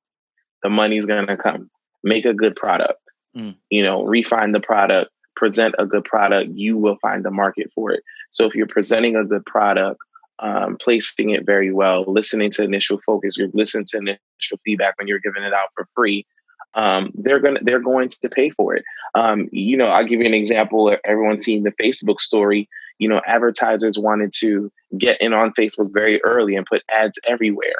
The 0.64 0.70
money's 0.70 1.06
gonna 1.06 1.38
come. 1.38 1.70
Make 2.04 2.26
a 2.26 2.34
good 2.34 2.56
product. 2.56 3.02
Mm. 3.36 3.56
You 3.70 3.84
know, 3.84 4.04
refine 4.04 4.52
the 4.52 4.60
product, 4.60 5.12
present 5.36 5.76
a 5.78 5.86
good 5.86 6.04
product, 6.04 6.52
you 6.54 6.78
will 6.78 6.98
find 6.98 7.24
the 7.24 7.32
market 7.32 7.72
for 7.74 7.92
it. 7.92 8.04
So 8.32 8.46
if 8.46 8.56
you're 8.56 8.68
presenting 8.68 9.16
a 9.16 9.24
good 9.24 9.46
product, 9.46 10.00
um, 10.40 10.78
placing 10.80 11.32
it 11.32 11.46
very 11.46 11.72
well, 11.72 12.04
listening 12.08 12.52
to 12.52 12.64
initial 12.64 13.00
focus, 13.06 13.38
you're 13.38 13.50
listening 13.54 13.86
to 13.90 13.98
initial 13.98 14.60
feedback 14.64 14.98
when 14.98 15.08
you're 15.08 15.20
giving 15.20 15.44
it 15.44 15.54
out 15.54 15.70
for 15.76 15.88
free, 15.96 16.26
um, 16.74 17.12
they're 17.16 17.40
gonna 17.40 17.60
they're 17.64 17.80
going 17.80 18.10
to 18.10 18.30
pay 18.30 18.50
for 18.50 18.76
it. 18.76 18.84
Um, 19.16 19.50
you 19.52 19.78
know, 19.78 19.88
I'll 19.88 20.06
give 20.06 20.20
you 20.20 20.26
an 20.26 20.34
example. 20.34 20.96
Everyone's 21.04 21.44
seen 21.44 21.64
the 21.64 21.74
Facebook 21.74 22.20
story. 22.20 22.70
You 23.00 23.10
know, 23.10 23.22
advertisers 23.26 23.98
wanted 23.98 24.32
to 24.40 24.72
get 24.98 25.20
in 25.22 25.34
on 25.34 25.54
Facebook 25.54 25.94
very 25.94 26.22
early 26.24 26.56
and 26.56 26.66
put 26.66 26.84
ads 26.92 27.20
everywhere, 27.26 27.76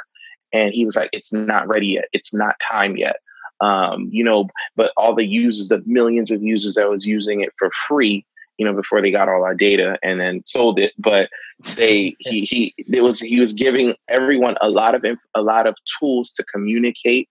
and 0.52 0.72
he 0.72 0.84
was 0.84 0.96
like, 0.96 1.10
"It's 1.12 1.32
not 1.32 1.68
ready 1.68 1.88
yet. 1.88 2.06
It's 2.12 2.34
not 2.34 2.56
time 2.70 2.96
yet." 2.96 3.16
Um, 3.60 4.08
you 4.12 4.22
know, 4.22 4.48
but 4.76 4.92
all 4.96 5.14
the 5.14 5.26
users, 5.26 5.68
the 5.68 5.82
millions 5.86 6.30
of 6.30 6.42
users 6.42 6.74
that 6.74 6.88
was 6.88 7.06
using 7.06 7.40
it 7.40 7.50
for 7.58 7.70
free, 7.88 8.24
you 8.56 8.64
know, 8.64 8.72
before 8.72 9.02
they 9.02 9.10
got 9.10 9.28
all 9.28 9.42
our 9.42 9.54
data 9.54 9.98
and 10.02 10.20
then 10.20 10.42
sold 10.44 10.78
it. 10.78 10.92
But 10.98 11.28
they, 11.74 12.14
he, 12.20 12.44
he, 12.44 12.74
it 12.78 13.02
was, 13.02 13.18
he 13.18 13.40
was 13.40 13.52
giving 13.52 13.94
everyone 14.08 14.56
a 14.60 14.70
lot 14.70 14.94
of, 14.94 15.04
a 15.34 15.42
lot 15.42 15.66
of 15.66 15.74
tools 15.98 16.30
to 16.32 16.44
communicate 16.44 17.28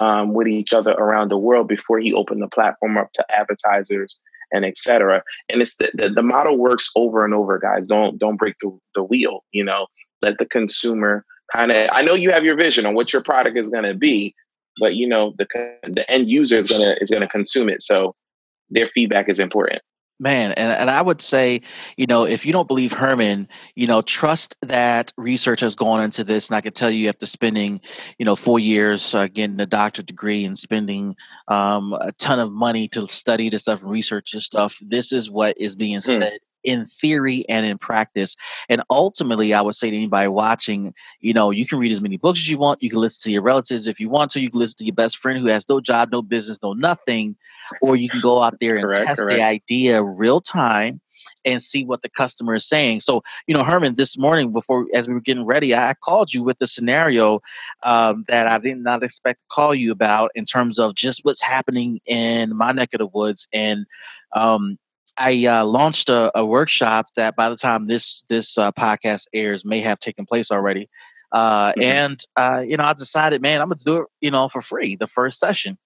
um, 0.00 0.34
with 0.34 0.48
each 0.48 0.72
other 0.72 0.92
around 0.92 1.30
the 1.30 1.38
world 1.38 1.68
before 1.68 1.98
he 1.98 2.12
opened 2.12 2.42
the 2.42 2.48
platform 2.48 2.96
up 2.96 3.10
to 3.12 3.24
advertisers 3.34 4.20
and 4.52 4.64
etc. 4.64 5.22
And 5.48 5.60
it's 5.60 5.76
the, 5.76 5.90
the, 5.94 6.08
the, 6.08 6.22
model 6.22 6.56
works 6.56 6.90
over 6.96 7.24
and 7.24 7.34
over, 7.34 7.58
guys. 7.58 7.86
Don't 7.86 8.18
don't 8.18 8.36
break 8.36 8.54
the, 8.60 8.76
the 8.94 9.02
wheel. 9.02 9.44
You 9.52 9.64
know, 9.64 9.86
let 10.22 10.38
the 10.38 10.46
consumer 10.46 11.24
kind 11.54 11.72
of. 11.72 11.88
I 11.92 12.02
know 12.02 12.14
you 12.14 12.30
have 12.30 12.44
your 12.44 12.56
vision 12.56 12.86
on 12.86 12.94
what 12.94 13.12
your 13.12 13.22
product 13.22 13.58
is 13.58 13.68
going 13.68 13.84
to 13.84 13.94
be, 13.94 14.34
but 14.80 14.94
you 14.94 15.06
know 15.06 15.34
the 15.38 15.46
the 15.82 16.10
end 16.10 16.30
user 16.30 16.56
is 16.56 16.70
gonna 16.70 16.96
is 17.00 17.10
gonna 17.10 17.28
consume 17.28 17.68
it. 17.68 17.82
So 17.82 18.14
their 18.70 18.86
feedback 18.86 19.28
is 19.28 19.40
important 19.40 19.82
man 20.18 20.52
and, 20.52 20.72
and 20.72 20.90
i 20.90 21.00
would 21.00 21.20
say 21.20 21.60
you 21.96 22.06
know 22.06 22.24
if 22.24 22.44
you 22.44 22.52
don't 22.52 22.68
believe 22.68 22.92
herman 22.92 23.48
you 23.76 23.86
know 23.86 24.02
trust 24.02 24.56
that 24.62 25.12
research 25.16 25.60
has 25.60 25.74
gone 25.74 26.00
into 26.00 26.24
this 26.24 26.48
and 26.48 26.56
i 26.56 26.60
can 26.60 26.72
tell 26.72 26.90
you 26.90 27.08
after 27.08 27.26
spending 27.26 27.80
you 28.18 28.24
know 28.24 28.36
four 28.36 28.58
years 28.58 29.14
uh, 29.14 29.28
getting 29.28 29.60
a 29.60 29.66
doctorate 29.66 30.06
degree 30.06 30.44
and 30.44 30.58
spending 30.58 31.14
um, 31.48 31.92
a 32.00 32.12
ton 32.12 32.38
of 32.38 32.52
money 32.52 32.88
to 32.88 33.06
study 33.06 33.48
this 33.48 33.62
stuff 33.62 33.82
and 33.82 33.90
research 33.90 34.32
this 34.32 34.44
stuff 34.44 34.78
this 34.86 35.12
is 35.12 35.30
what 35.30 35.56
is 35.58 35.76
being 35.76 35.96
hmm. 35.96 36.00
said 36.00 36.38
in 36.64 36.84
theory 36.86 37.44
and 37.48 37.64
in 37.64 37.78
practice. 37.78 38.36
And 38.68 38.82
ultimately, 38.90 39.54
I 39.54 39.60
would 39.60 39.74
say 39.74 39.90
to 39.90 39.96
anybody 39.96 40.28
watching, 40.28 40.94
you 41.20 41.32
know, 41.32 41.50
you 41.50 41.66
can 41.66 41.78
read 41.78 41.92
as 41.92 42.00
many 42.00 42.16
books 42.16 42.40
as 42.40 42.50
you 42.50 42.58
want. 42.58 42.82
You 42.82 42.90
can 42.90 42.98
listen 42.98 43.28
to 43.28 43.32
your 43.32 43.42
relatives 43.42 43.86
if 43.86 44.00
you 44.00 44.08
want 44.08 44.30
to. 44.32 44.40
You 44.40 44.50
can 44.50 44.60
listen 44.60 44.76
to 44.78 44.84
your 44.84 44.94
best 44.94 45.18
friend 45.18 45.38
who 45.38 45.46
has 45.46 45.68
no 45.68 45.80
job, 45.80 46.10
no 46.12 46.22
business, 46.22 46.60
no 46.62 46.72
nothing. 46.72 47.36
Or 47.82 47.96
you 47.96 48.08
can 48.08 48.20
go 48.20 48.42
out 48.42 48.60
there 48.60 48.76
and 48.76 48.84
correct, 48.84 49.06
test 49.06 49.22
correct. 49.22 49.36
the 49.36 49.42
idea 49.42 50.02
real 50.02 50.40
time 50.40 51.00
and 51.44 51.62
see 51.62 51.84
what 51.84 52.02
the 52.02 52.08
customer 52.08 52.54
is 52.54 52.66
saying. 52.66 53.00
So, 53.00 53.22
you 53.46 53.54
know, 53.54 53.64
Herman, 53.64 53.94
this 53.94 54.18
morning 54.18 54.52
before 54.52 54.86
as 54.94 55.08
we 55.08 55.14
were 55.14 55.20
getting 55.20 55.44
ready, 55.44 55.74
I 55.74 55.94
called 56.02 56.32
you 56.32 56.42
with 56.42 56.56
a 56.60 56.66
scenario 56.66 57.40
um, 57.82 58.24
that 58.28 58.46
I 58.46 58.58
did 58.58 58.78
not 58.78 59.02
expect 59.02 59.40
to 59.40 59.46
call 59.50 59.74
you 59.74 59.92
about 59.92 60.30
in 60.34 60.44
terms 60.44 60.78
of 60.78 60.94
just 60.94 61.24
what's 61.24 61.42
happening 61.42 62.00
in 62.06 62.56
my 62.56 62.72
neck 62.72 62.90
of 62.94 62.98
the 62.98 63.06
woods. 63.06 63.48
And 63.52 63.86
um, 64.34 64.78
I 65.18 65.46
uh, 65.46 65.64
launched 65.64 66.08
a, 66.08 66.30
a, 66.38 66.44
workshop 66.46 67.06
that 67.16 67.36
by 67.36 67.50
the 67.50 67.56
time 67.56 67.86
this 67.86 68.24
this 68.28 68.56
uh, 68.56 68.72
podcast 68.72 69.26
airs 69.34 69.64
may 69.64 69.80
have 69.80 69.98
taken 69.98 70.26
place 70.26 70.50
already. 70.50 70.88
Uh, 71.32 71.70
mm-hmm. 71.70 71.82
And 71.82 72.20
uh, 72.36 72.64
you 72.66 72.76
know, 72.76 72.84
I 72.84 72.92
decided, 72.92 73.42
man, 73.42 73.60
I'm 73.60 73.68
gonna 73.68 73.80
do 73.84 74.02
it, 74.02 74.06
you 74.20 74.30
know, 74.30 74.48
for 74.48 74.62
free 74.62 74.96
the 74.96 75.06
first 75.06 75.38
session. 75.38 75.78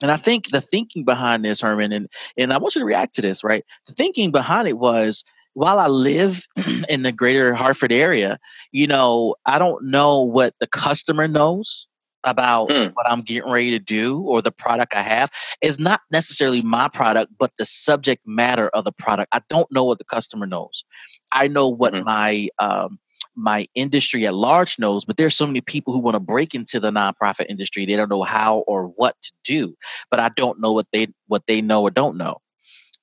And 0.00 0.10
I 0.10 0.16
think 0.16 0.50
the 0.50 0.60
thinking 0.60 1.04
behind 1.04 1.44
this, 1.44 1.60
Herman, 1.60 1.92
and 1.92 2.08
and 2.36 2.52
I 2.52 2.58
want 2.58 2.74
you 2.74 2.80
to 2.80 2.86
react 2.86 3.14
to 3.14 3.22
this, 3.22 3.42
right? 3.42 3.64
The 3.86 3.92
thinking 3.92 4.30
behind 4.30 4.68
it 4.68 4.78
was 4.78 5.24
while 5.54 5.78
I 5.78 5.86
live 5.86 6.42
in 6.88 7.02
the 7.02 7.12
greater 7.12 7.54
Hartford 7.54 7.92
area, 7.92 8.38
you 8.72 8.86
know, 8.86 9.36
I 9.46 9.58
don't 9.58 9.84
know 9.84 10.22
what 10.22 10.54
the 10.60 10.66
customer 10.66 11.28
knows 11.28 11.86
about 12.24 12.68
mm. 12.68 12.92
what 12.94 13.08
I'm 13.08 13.22
getting 13.22 13.50
ready 13.50 13.70
to 13.70 13.78
do 13.78 14.20
or 14.22 14.42
the 14.42 14.52
product 14.52 14.94
I 14.94 15.02
have 15.02 15.30
is 15.62 15.78
not 15.78 16.00
necessarily 16.10 16.62
my 16.62 16.88
product, 16.88 17.32
but 17.38 17.52
the 17.58 17.66
subject 17.66 18.24
matter 18.26 18.68
of 18.68 18.84
the 18.84 18.92
product. 18.92 19.28
I 19.32 19.40
don't 19.48 19.70
know 19.72 19.84
what 19.84 19.98
the 19.98 20.04
customer 20.04 20.46
knows. 20.46 20.84
I 21.32 21.48
know 21.48 21.68
what 21.68 21.94
mm-hmm. 21.94 22.04
my 22.04 22.48
um, 22.58 22.98
my 23.34 23.66
industry 23.74 24.26
at 24.26 24.34
large 24.34 24.78
knows, 24.78 25.04
but 25.04 25.16
there's 25.16 25.36
so 25.36 25.46
many 25.46 25.60
people 25.60 25.92
who 25.92 26.00
want 26.00 26.14
to 26.14 26.20
break 26.20 26.54
into 26.54 26.78
the 26.78 26.90
nonprofit 26.90 27.46
industry. 27.48 27.86
They 27.86 27.96
don't 27.96 28.10
know 28.10 28.22
how 28.22 28.58
or 28.60 28.88
what 28.88 29.16
to 29.22 29.32
do, 29.44 29.74
but 30.10 30.20
I 30.20 30.28
don't 30.30 30.60
know 30.60 30.72
what 30.72 30.86
they 30.92 31.08
what 31.26 31.46
they 31.46 31.60
know 31.60 31.82
or 31.82 31.90
don't 31.90 32.16
know. 32.16 32.38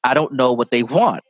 I 0.04 0.14
don't 0.14 0.34
know 0.34 0.54
what 0.54 0.72
they 0.72 0.84
want. 0.84 1.24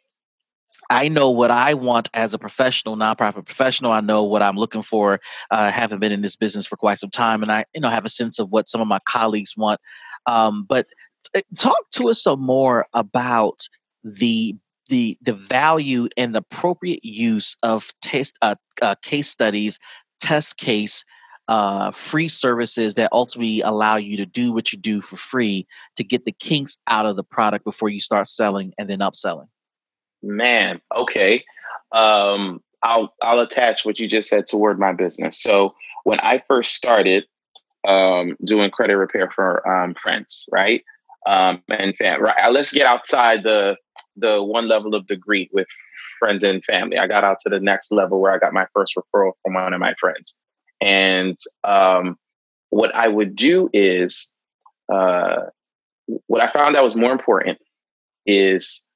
I 0.90 1.08
know 1.08 1.30
what 1.30 1.52
I 1.52 1.76
want 1.76 2.10
as 2.14 2.34
a 2.34 2.40
professional, 2.40 2.98
nonprofit 2.98 3.46
professional. 3.46 3.92
I 3.92 4.02
know 4.02 4.24
what 4.24 4.42
I'm 4.42 4.56
looking 4.56 4.82
for. 4.82 5.20
Uh, 5.52 5.72
having 5.72 6.00
been 6.00 6.12
in 6.12 6.22
this 6.22 6.36
business 6.36 6.66
for 6.66 6.78
quite 6.78 6.98
some 6.98 7.12
time, 7.12 7.44
and 7.44 7.52
I, 7.52 7.66
you 7.74 7.82
know, 7.82 7.90
have 7.90 8.06
a 8.06 8.10
sense 8.10 8.40
of 8.40 8.50
what 8.50 8.68
some 8.68 8.82
of 8.82 8.88
my 8.88 9.00
colleagues 9.08 9.56
want. 9.56 9.80
Um, 10.26 10.66
but 10.68 10.88
t- 11.36 11.44
talk 11.58 11.90
to 11.92 12.10
us 12.10 12.24
some 12.24 12.42
more 12.42 12.88
about 12.94 13.68
the 14.04 14.56
the 14.88 15.18
the 15.22 15.34
value 15.34 16.10
and 16.18 16.34
the 16.34 16.40
appropriate 16.40 17.04
use 17.04 17.56
of 17.62 17.94
test 18.02 18.38
uh, 18.42 18.56
uh, 18.82 18.96
case 19.04 19.30
studies, 19.30 19.78
test 20.20 20.58
case, 20.58 21.06
uh, 21.48 21.92
free 21.92 22.28
services 22.28 22.96
that 22.96 23.10
ultimately 23.12 23.62
allow 23.62 23.96
you 23.96 24.18
to 24.18 24.26
do 24.26 24.52
what 24.54 24.74
you 24.74 24.80
do 24.80 25.02
for 25.02 25.18
free 25.18 25.68
to 25.98 26.04
get 26.04 26.26
the 26.26 26.32
kinks 26.32 26.78
out 26.88 27.06
of 27.06 27.16
the 27.16 27.24
product 27.24 27.64
before 27.64 27.90
you 27.90 28.00
start 28.00 28.28
selling 28.28 28.74
and 28.78 28.90
then 28.90 29.00
upselling. 29.00 29.48
Man, 30.22 30.82
okay. 30.96 31.44
Um, 31.92 32.62
I'll 32.84 33.14
I'll 33.22 33.40
attach 33.40 33.86
what 33.86 34.00
you 34.00 34.08
just 34.08 34.30
said 34.30 34.46
toward 34.46 34.80
my 34.80 34.94
business. 34.94 35.42
So 35.42 35.76
when 36.04 36.20
I 36.22 36.42
first 36.48 36.76
started 36.76 37.26
um, 37.88 38.36
doing 38.46 38.72
credit 38.72 38.98
repair 38.98 39.30
for 39.30 39.68
um, 39.68 39.96
friends, 39.96 40.48
right, 40.52 40.84
um, 41.28 41.62
and 41.70 41.96
fam, 41.98 42.22
right. 42.22 42.52
Let's 42.52 42.74
get 42.74 42.86
outside 42.86 43.44
the 43.44 43.76
the 44.16 44.44
one 44.44 44.68
level 44.68 44.96
of 44.96 45.08
degree 45.08 45.50
with 45.54 45.68
friends 46.20 46.44
and 46.44 46.64
family. 46.64 46.98
I 46.98 47.08
got 47.08 47.24
out 47.24 47.38
to 47.44 47.50
the 47.50 47.60
next 47.60 47.92
level 47.92 48.20
where 48.20 48.34
I 48.34 48.38
got 48.38 48.54
my 48.54 48.68
first 48.74 48.96
referral 48.96 49.32
from 49.44 49.54
one 49.54 49.74
of 49.74 49.80
my 49.80 49.94
friends. 50.00 50.40
And 50.82 51.38
um, 51.64 52.18
what 52.70 52.94
I 52.94 53.08
would 53.08 53.36
do 53.36 53.70
is, 53.74 54.34
uh, 54.94 55.44
what 56.28 56.44
I 56.44 56.50
found 56.50 56.76
that 56.76 56.84
was 56.84 56.96
more 56.96 57.12
important 57.12 57.60
is 58.26 58.89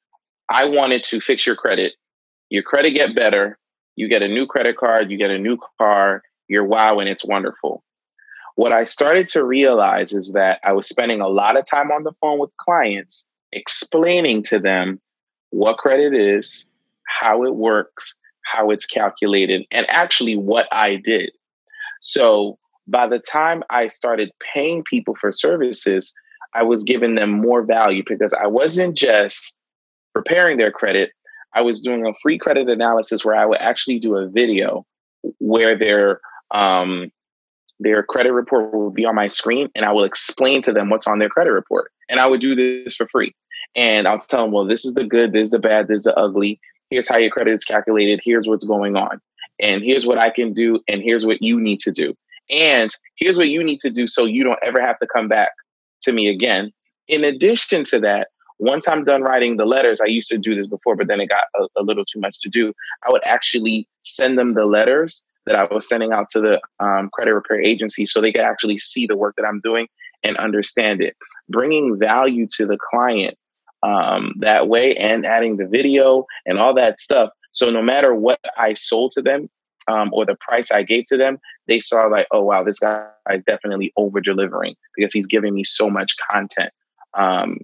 I 0.50 0.65
wanted 0.65 1.03
to 1.05 1.19
fix 1.19 1.45
your 1.45 1.55
credit. 1.55 1.93
Your 2.50 2.63
credit 2.63 2.91
get 2.91 3.15
better. 3.15 3.57
You 3.95 4.07
get 4.07 4.21
a 4.21 4.27
new 4.27 4.45
credit 4.45 4.77
card. 4.77 5.12
You 5.12 5.17
get 5.17 5.31
a 5.31 5.38
new 5.38 5.57
car. 5.77 6.23
You're 6.47 6.65
wow, 6.65 7.00
and 7.00 7.09
it's 7.09 7.25
wonderful. 7.25 7.83
What 8.55 8.73
I 8.73 8.83
started 8.83 9.27
to 9.29 9.43
realize 9.43 10.13
is 10.13 10.33
that 10.33 10.59
I 10.63 10.73
was 10.73 10.88
spending 10.88 11.21
a 11.21 11.27
lot 11.27 11.57
of 11.57 11.65
time 11.65 11.91
on 11.91 12.03
the 12.03 12.13
phone 12.21 12.39
with 12.39 12.51
clients, 12.57 13.29
explaining 13.51 14.43
to 14.43 14.59
them 14.59 15.01
what 15.50 15.77
credit 15.77 16.13
is, 16.13 16.67
how 17.07 17.43
it 17.43 17.55
works, 17.55 18.19
how 18.43 18.69
it's 18.69 18.85
calculated, 18.85 19.65
and 19.71 19.85
actually 19.89 20.38
what 20.38 20.67
I 20.71 20.97
did. 20.97 21.31
So 22.00 22.59
by 22.88 23.07
the 23.07 23.19
time 23.19 23.63
I 23.69 23.88
started 23.88 24.31
paying 24.53 24.83
people 24.83 25.15
for 25.15 25.31
services, 25.31 26.13
I 26.53 26.63
was 26.63 26.83
giving 26.83 27.15
them 27.15 27.31
more 27.31 27.63
value 27.63 28.03
because 28.05 28.33
I 28.33 28.47
wasn't 28.47 28.95
just 28.95 29.57
preparing 30.13 30.58
their 30.58 30.72
credit. 30.72 31.12
I 31.55 31.62
was 31.62 31.82
doing 31.82 32.05
a 32.05 32.13
free 32.22 32.38
credit 32.38 32.70
analysis 32.70 33.24
where 33.24 33.36
I 33.36 33.46
would 33.46 33.60
actually 33.60 34.00
do 34.00 34.17
a 34.17 34.27
video 34.27 34.86
where 35.39 35.77
their 35.77 36.20
um, 36.51 37.12
their 37.79 38.03
credit 38.03 38.32
report 38.32 38.74
will 38.74 38.91
be 38.91 39.05
on 39.05 39.15
my 39.15 39.27
screen, 39.27 39.70
and 39.75 39.86
I 39.86 39.91
will 39.91 40.03
explain 40.03 40.62
to 40.62 40.74
them 40.74 40.89
what's 40.89 41.08
on 41.08 41.20
their 41.20 41.29
credit 41.29 41.51
report, 41.51 41.91
and 42.10 42.20
I 42.20 42.27
would 42.27 42.39
do 42.39 42.55
this 42.55 42.96
for 42.96 43.08
free. 43.08 43.34
And 43.75 44.08
I'll 44.08 44.20
tell 44.20 44.43
them, 44.43 44.51
well, 44.51 44.65
this 44.65 44.86
is 44.86 44.93
the 44.93 45.05
good, 45.05 45.34
this 45.34 45.46
is 45.46 45.51
the 45.51 45.60
bad, 45.60 45.88
this 45.88 46.00
is 46.00 46.03
the 46.03 46.15
ugly. 46.15 46.60
Here's 46.89 47.08
how 47.08 47.17
your 47.17 47.32
credit 47.32 47.53
is 47.53 47.63
calculated. 47.63 48.22
Here's 48.24 48.48
what's 48.48 48.65
going 48.65 48.96
on. 48.96 49.20
And 49.60 49.84
here's 49.84 50.05
what 50.05 50.20
I 50.20 50.29
can 50.29 50.53
do. 50.53 50.79
And 50.88 51.01
here's 51.01 51.25
what 51.25 51.41
you 51.41 51.60
need 51.60 51.79
to 51.79 51.91
do. 51.91 52.13
And 52.51 52.89
here's 53.15 53.38
what 53.38 53.50
you 53.50 53.63
need 53.63 53.79
to 53.79 53.89
do 53.89 54.08
so 54.08 54.25
you 54.25 54.43
don't 54.43 54.60
ever 54.63 54.82
have 54.82 55.00
to 55.00 55.08
come 55.08 55.27
back 55.27 55.51
to 56.01 56.12
me 56.12 56.27
again. 56.27 56.72
In 57.08 57.24
addition 57.24 57.84
to 57.86 58.00
that, 58.01 58.27
once 58.60 58.88
I'm 58.88 59.03
done 59.03 59.24
writing 59.24 59.57
the 59.57 59.65
letters, 59.65 60.00
I 60.01 60.07
used 60.07 60.29
to 60.29 60.38
do 60.38 60.55
this 60.55 60.67
before, 60.67 60.95
but 60.95 61.07
then 61.07 61.19
it 61.19 61.27
got 61.27 61.45
a, 61.60 61.81
a 61.81 61.83
little 61.83 62.05
too 62.05 62.19
much 62.19 62.39
to 62.41 62.50
do. 62.50 62.74
I 63.05 63.12
would 63.12 63.25
actually 63.25 63.88
send 64.01 64.38
them 64.38 64.53
the 64.53 64.65
letters 64.65 65.25
that 65.45 65.55
I 65.55 65.67
was 65.74 65.88
sending 65.88 66.13
out 66.13 66.29
to 66.29 66.39
the 66.39 66.62
um, 66.79 67.10
credit 67.12 67.33
repair 67.33 67.62
agency 67.62 68.05
so 68.05 68.22
they 68.22 68.31
could 68.31 68.41
actually 68.41 68.77
see 68.77 69.05
the 69.05 69.17
work 69.17 69.36
that 69.38 69.45
I'm 69.45 69.60
doing 69.62 69.88
and 70.24 70.38
understand 70.38 71.01
it. 71.01 71.15
Bringing 71.50 72.00
value 72.00 72.48
to 72.57 72.65
the 72.65 72.77
client 72.79 73.38
um, 73.83 74.33
that 74.39 74.69
way 74.69 74.95
and 74.95 75.25
adding 75.25 75.57
the 75.57 75.67
video 75.67 76.25
and 76.45 76.57
all 76.57 76.74
that 76.75 77.00
stuff. 77.00 77.29
So 77.51 77.69
no 77.69 77.81
matter 77.81 78.15
what 78.15 78.39
I 78.57 78.74
sold 78.74 79.12
to 79.12 79.22
them 79.22 79.50
um, 79.88 80.10
or 80.13 80.25
the 80.25 80.38
price 80.39 80.72
I 80.72 80.83
gave 80.83 81.05
to 81.07 81.17
them, 81.17 81.39
they 81.67 81.79
saw 81.79 82.05
like, 82.05 82.27
oh 82.31 82.43
wow, 82.43 82.63
this 82.63 82.79
guy 82.79 83.05
is 83.31 83.43
definitely 83.43 83.91
over 83.98 84.22
delivering 84.22 84.75
because 84.95 85.12
he's 85.12 85.27
giving 85.27 85.53
me 85.53 85.63
so 85.63 85.89
much 85.89 86.15
content. 86.31 86.72
Um, 87.15 87.57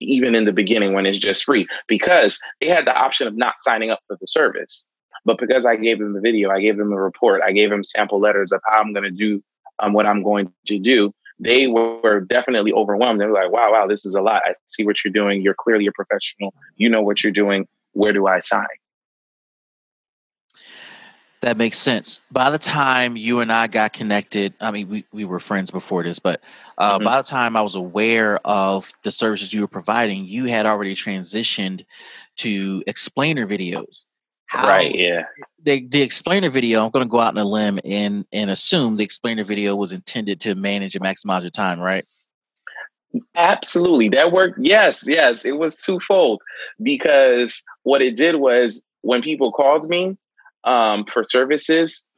even 0.00 0.34
in 0.34 0.44
the 0.44 0.52
beginning 0.52 0.92
when 0.92 1.06
it's 1.06 1.18
just 1.18 1.44
free, 1.44 1.66
because 1.86 2.40
they 2.60 2.68
had 2.68 2.86
the 2.86 2.96
option 2.96 3.26
of 3.26 3.36
not 3.36 3.54
signing 3.58 3.90
up 3.90 4.00
for 4.06 4.16
the 4.20 4.26
service. 4.26 4.90
But 5.24 5.38
because 5.38 5.66
I 5.66 5.76
gave 5.76 5.98
them 5.98 6.14
the 6.14 6.20
video, 6.20 6.50
I 6.50 6.60
gave 6.60 6.76
them 6.76 6.92
a 6.92 7.00
report, 7.00 7.42
I 7.42 7.52
gave 7.52 7.70
them 7.70 7.82
sample 7.82 8.20
letters 8.20 8.52
of 8.52 8.60
how 8.66 8.80
I'm 8.80 8.92
going 8.92 9.04
to 9.04 9.10
do 9.10 9.42
um, 9.80 9.92
what 9.92 10.06
I'm 10.06 10.22
going 10.22 10.52
to 10.66 10.78
do 10.78 11.12
they 11.40 11.66
were 11.68 12.20
definitely 12.20 12.72
overwhelmed. 12.72 13.20
They 13.20 13.26
were 13.26 13.32
like, 13.32 13.52
wow, 13.52 13.72
wow, 13.72 13.86
this 13.86 14.04
is 14.04 14.14
a 14.14 14.22
lot. 14.22 14.42
I 14.44 14.54
see 14.66 14.84
what 14.84 15.04
you're 15.04 15.12
doing. 15.12 15.40
You're 15.42 15.54
clearly 15.54 15.86
a 15.86 15.92
professional. 15.92 16.52
You 16.76 16.88
know 16.88 17.02
what 17.02 17.22
you're 17.22 17.32
doing. 17.32 17.66
Where 17.92 18.12
do 18.12 18.26
I 18.26 18.40
sign? 18.40 18.66
That 21.40 21.56
makes 21.56 21.78
sense. 21.78 22.20
By 22.32 22.50
the 22.50 22.58
time 22.58 23.16
you 23.16 23.38
and 23.40 23.52
I 23.52 23.68
got 23.68 23.92
connected, 23.92 24.54
I 24.60 24.72
mean, 24.72 24.88
we, 24.88 25.04
we 25.12 25.24
were 25.24 25.38
friends 25.38 25.70
before 25.70 26.02
this, 26.02 26.18
but 26.18 26.40
uh, 26.78 26.96
mm-hmm. 26.96 27.04
by 27.04 27.18
the 27.18 27.28
time 27.28 27.56
I 27.56 27.62
was 27.62 27.76
aware 27.76 28.38
of 28.44 28.92
the 29.04 29.12
services 29.12 29.52
you 29.52 29.60
were 29.60 29.68
providing, 29.68 30.26
you 30.26 30.46
had 30.46 30.66
already 30.66 30.94
transitioned 30.94 31.84
to 32.38 32.82
explainer 32.88 33.46
videos. 33.46 34.02
How, 34.46 34.66
right. 34.66 34.94
Yeah. 34.94 35.24
The 35.62 35.86
the 35.86 36.00
explainer 36.00 36.48
video. 36.48 36.82
I'm 36.82 36.90
going 36.90 37.04
to 37.04 37.10
go 37.10 37.20
out 37.20 37.36
on 37.36 37.38
a 37.38 37.44
limb 37.44 37.78
and 37.84 38.24
and 38.32 38.50
assume 38.50 38.96
the 38.96 39.04
explainer 39.04 39.44
video 39.44 39.76
was 39.76 39.92
intended 39.92 40.40
to 40.40 40.54
manage 40.54 40.96
and 40.96 41.04
maximize 41.04 41.42
your 41.42 41.50
time. 41.50 41.78
Right. 41.78 42.06
Absolutely. 43.36 44.08
That 44.08 44.32
worked. 44.32 44.58
Yes. 44.58 45.06
Yes. 45.06 45.44
It 45.44 45.58
was 45.58 45.76
twofold 45.76 46.40
because 46.82 47.62
what 47.82 48.00
it 48.00 48.16
did 48.16 48.36
was 48.36 48.86
when 49.02 49.20
people 49.20 49.52
called 49.52 49.86
me 49.88 50.16
um, 50.64 51.04
for 51.04 51.24
services, 51.24 52.10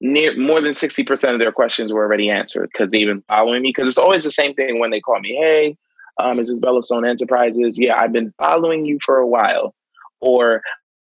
near 0.00 0.36
more 0.36 0.60
than 0.60 0.72
60% 0.72 1.32
of 1.32 1.38
their 1.38 1.52
questions 1.52 1.92
were 1.92 2.04
already 2.04 2.30
answered 2.30 2.70
because 2.72 2.90
they've 2.90 3.06
been 3.06 3.24
following 3.28 3.62
me. 3.62 3.68
Because 3.70 3.88
it's 3.88 3.98
always 3.98 4.24
the 4.24 4.30
same 4.30 4.54
thing 4.54 4.78
when 4.78 4.90
they 4.90 5.00
call 5.00 5.20
me, 5.20 5.36
hey, 5.36 5.76
um, 6.18 6.38
is 6.38 6.48
this 6.60 6.90
Enterprises? 6.92 7.78
Yeah, 7.78 7.98
I've 7.98 8.12
been 8.12 8.32
following 8.38 8.84
you 8.84 8.98
for 9.04 9.18
a 9.18 9.26
while. 9.26 9.74
Or 10.20 10.62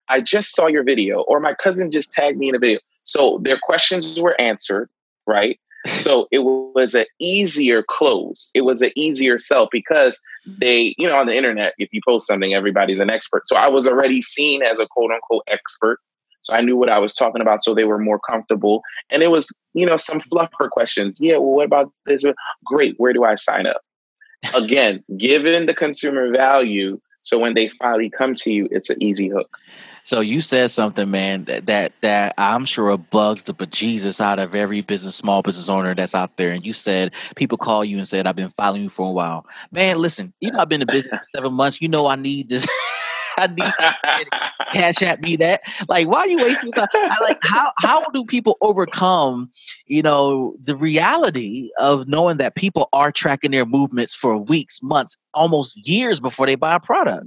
I 0.09 0.21
just 0.21 0.55
saw 0.55 0.67
your 0.67 0.85
video, 0.85 1.21
or 1.23 1.41
my 1.41 1.55
cousin 1.55 1.91
just 1.91 2.13
tagged 2.13 2.39
me 2.39 2.49
in 2.49 2.55
a 2.55 2.59
video. 2.59 2.81
So 3.03 3.41
their 3.43 3.59
questions 3.63 4.21
were 4.21 4.41
answered, 4.41 4.89
right? 5.27 5.59
So 5.87 6.27
it 6.33 6.41
was 6.41 6.95
an 6.95 7.07
easier 7.21 7.83
close. 7.83 8.51
It 8.55 8.63
was 8.63 8.83
an 8.83 8.91
easier 8.97 9.39
sell 9.39 9.69
because 9.71 10.21
they, 10.47 10.95
you 10.99 11.07
know, 11.07 11.17
on 11.17 11.27
the 11.27 11.37
internet, 11.37 11.75
if 11.79 11.89
you 11.93 12.01
post 12.05 12.27
something, 12.27 12.55
everybody's 12.55 12.99
an 12.99 13.11
expert. 13.11 13.47
So 13.47 13.57
I 13.57 13.69
was 13.69 13.87
already 13.87 14.21
seen 14.21 14.63
as 14.63 14.81
a 14.81 14.87
quote 14.87 15.13
unquote 15.13 15.45
expert. 15.47 16.01
So 16.47 16.55
I 16.55 16.61
knew 16.61 16.76
what 16.76 16.91
I 16.91 17.00
was 17.00 17.12
talking 17.12 17.43
about. 17.43 17.61
So 17.61 17.75
they 17.75 17.85
were 17.85 17.99
more 17.99 18.21
comfortable. 18.21 18.83
And 19.11 19.23
it 19.23 19.33
was, 19.33 19.53
you 19.75 19.85
know, 19.85 19.97
some 19.97 20.21
fluffer 20.21 20.71
questions. 20.71 21.19
Yeah, 21.21 21.38
well, 21.38 21.50
what 21.50 21.67
about 21.67 21.93
this? 22.07 22.25
Great. 22.65 22.95
Where 22.99 23.12
do 23.12 23.25
I 23.25 23.35
sign 23.35 23.67
up? 23.67 23.81
Again, 24.55 25.03
given 25.17 25.67
the 25.67 25.75
consumer 25.75 26.31
value, 26.31 27.00
so 27.23 27.41
when 27.41 27.55
they 27.55 27.69
finally 27.81 28.09
come 28.09 28.37
to 28.37 28.53
you, 28.53 28.69
it's 28.71 28.91
an 28.91 29.03
easy 29.03 29.29
hook. 29.29 29.59
So 30.05 30.21
you 30.21 30.41
said 30.41 30.71
something, 30.71 31.11
man, 31.11 31.47
that 31.47 31.67
that, 31.67 31.93
that 32.03 32.35
I'm 32.38 32.65
sure 32.65 32.97
bugs 32.97 33.43
the 33.43 33.53
bejesus 33.53 34.21
out 34.21 34.38
of 34.38 34.55
every 34.55 34.83
business, 34.83 35.17
small 35.17 35.43
business 35.43 35.69
owner 35.69 35.97
that's 35.97 36.15
out 36.15 36.37
there. 36.37 36.53
And 36.53 36.65
you 36.65 36.73
said 36.73 37.12
people 37.35 37.59
call 37.59 37.85
you 37.85 37.97
and 37.97 38.07
said, 38.07 38.29
"I've 38.29 38.37
been 38.37 38.50
following 38.50 38.85
you 38.85 38.88
for 38.88 39.09
a 39.09 39.11
while." 39.11 39.47
Man, 39.73 39.99
listen, 39.99 40.33
you 40.38 40.53
know 40.53 40.61
I've 40.61 40.69
been 40.69 40.83
in 40.83 40.87
business 40.87 41.19
for 41.19 41.25
seven 41.35 41.55
months. 41.55 41.81
You 41.81 41.88
know 41.88 42.07
I 42.07 42.15
need 42.15 42.49
this. 42.49 42.69
I 43.37 43.47
need 43.49 44.28
cash 44.73 45.02
at 45.02 45.21
me 45.23 45.37
that. 45.37 45.62
Like, 45.88 46.09
why 46.09 46.21
are 46.21 46.28
you 46.28 46.38
wasting 46.38 46.73
time? 46.73 46.88
I 46.95 47.19
like 47.23 47.38
how 47.43 47.73
how 47.78 48.05
do 48.07 48.25
people 48.25 48.57
overcome, 48.61 49.50
you 49.87 50.02
know, 50.02 50.57
the 50.61 50.76
reality 50.76 51.71
of 51.78 52.09
knowing 52.09 52.38
that 52.38 52.55
people 52.55 52.88
are 52.93 53.12
tracking 53.12 53.50
their 53.50 53.66
movements 53.66 54.14
for 54.14 54.37
weeks, 54.37 54.83
months, 54.83 55.16
almost 55.35 55.88
years 55.88 56.21
before 56.21 56.47
they 56.47 56.55
buy 56.55 56.75
a 56.75 56.81
product? 56.81 57.26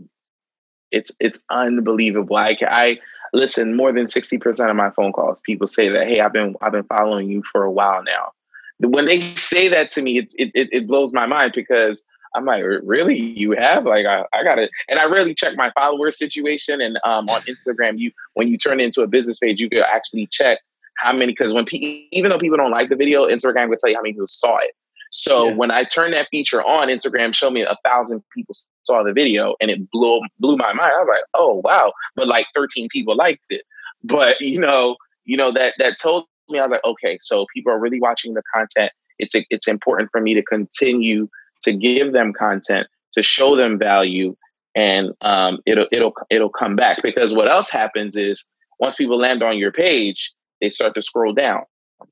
It's 0.91 1.11
it's 1.19 1.39
unbelievable. 1.49 2.35
I 2.35 2.57
I 2.67 2.99
listen 3.33 3.75
more 3.75 3.91
than 3.91 4.07
sixty 4.07 4.37
percent 4.37 4.69
of 4.69 4.75
my 4.75 4.89
phone 4.89 5.11
calls. 5.11 5.41
People 5.41 5.67
say 5.67 5.89
that, 5.89 6.07
hey, 6.07 6.21
I've 6.21 6.33
been 6.33 6.55
I've 6.61 6.71
been 6.71 6.83
following 6.83 7.29
you 7.29 7.43
for 7.43 7.63
a 7.63 7.71
while 7.71 8.03
now. 8.03 8.31
When 8.79 9.05
they 9.05 9.19
say 9.19 9.67
that 9.67 9.89
to 9.89 10.01
me, 10.01 10.17
it's, 10.17 10.33
it 10.39 10.51
it, 10.55 10.69
it 10.71 10.87
blows 10.87 11.13
my 11.13 11.25
mind 11.25 11.51
because 11.53 12.03
I'm 12.35 12.45
like, 12.45 12.63
really? 12.83 13.19
You 13.19 13.55
have? 13.59 13.85
Like, 13.85 14.05
I, 14.05 14.23
I 14.33 14.43
got 14.43 14.59
it. 14.59 14.69
And 14.89 14.99
I 14.99 15.05
really 15.05 15.33
check 15.33 15.55
my 15.55 15.71
follower 15.71 16.11
situation. 16.11 16.81
And 16.81 16.97
um, 17.03 17.25
on 17.29 17.41
Instagram, 17.41 17.97
you 17.97 18.11
when 18.33 18.47
you 18.47 18.57
turn 18.57 18.79
it 18.79 18.83
into 18.83 19.01
a 19.01 19.07
business 19.07 19.39
page, 19.39 19.59
you 19.61 19.69
can 19.69 19.83
actually 19.83 20.27
check 20.27 20.59
how 20.97 21.13
many. 21.13 21.31
Because 21.31 21.53
when 21.53 21.65
pe- 21.65 22.07
even 22.11 22.29
though 22.29 22.37
people 22.37 22.57
don't 22.57 22.71
like 22.71 22.89
the 22.89 22.95
video, 22.95 23.27
Instagram 23.27 23.69
will 23.69 23.77
tell 23.77 23.89
you 23.89 23.95
how 23.95 24.01
many 24.01 24.13
people 24.13 24.27
saw 24.27 24.57
it. 24.57 24.71
So 25.11 25.47
yeah. 25.47 25.55
when 25.55 25.71
I 25.71 25.83
turned 25.83 26.13
that 26.13 26.27
feature 26.29 26.61
on, 26.61 26.87
Instagram 26.87 27.33
showed 27.33 27.51
me 27.51 27.61
a 27.63 27.75
thousand 27.83 28.23
people 28.35 28.53
saw 28.83 29.03
the 29.03 29.13
video, 29.13 29.55
and 29.59 29.71
it 29.71 29.89
blew 29.91 30.21
blew 30.39 30.55
my 30.55 30.73
mind. 30.73 30.91
I 30.95 30.99
was 30.99 31.09
like, 31.09 31.23
oh 31.33 31.61
wow! 31.63 31.93
But 32.15 32.27
like 32.27 32.45
13 32.55 32.87
people 32.91 33.15
liked 33.15 33.45
it. 33.49 33.63
But 34.03 34.39
you 34.39 34.59
know, 34.59 34.97
you 35.25 35.37
know 35.37 35.51
that 35.51 35.73
that 35.79 35.99
told 35.99 36.25
me 36.49 36.59
I 36.59 36.63
was 36.63 36.71
like, 36.71 36.83
okay, 36.85 37.17
so 37.19 37.45
people 37.53 37.71
are 37.71 37.79
really 37.79 37.99
watching 37.99 38.33
the 38.33 38.43
content. 38.53 38.91
It's 39.17 39.33
it's 39.49 39.67
important 39.67 40.09
for 40.11 40.21
me 40.21 40.33
to 40.35 40.43
continue 40.43 41.27
to 41.61 41.73
give 41.73 42.13
them 42.13 42.33
content, 42.33 42.87
to 43.13 43.23
show 43.23 43.55
them 43.55 43.77
value, 43.77 44.35
and 44.75 45.11
um, 45.21 45.59
it'll 45.65 45.87
it'll 45.91 46.13
it'll 46.29 46.49
come 46.49 46.75
back. 46.75 47.01
Because 47.01 47.33
what 47.33 47.47
else 47.47 47.69
happens 47.69 48.15
is 48.15 48.45
once 48.79 48.95
people 48.95 49.17
land 49.17 49.43
on 49.43 49.57
your 49.57 49.71
page, 49.71 50.31
they 50.61 50.69
start 50.69 50.95
to 50.95 51.01
scroll 51.01 51.33
down. 51.33 51.63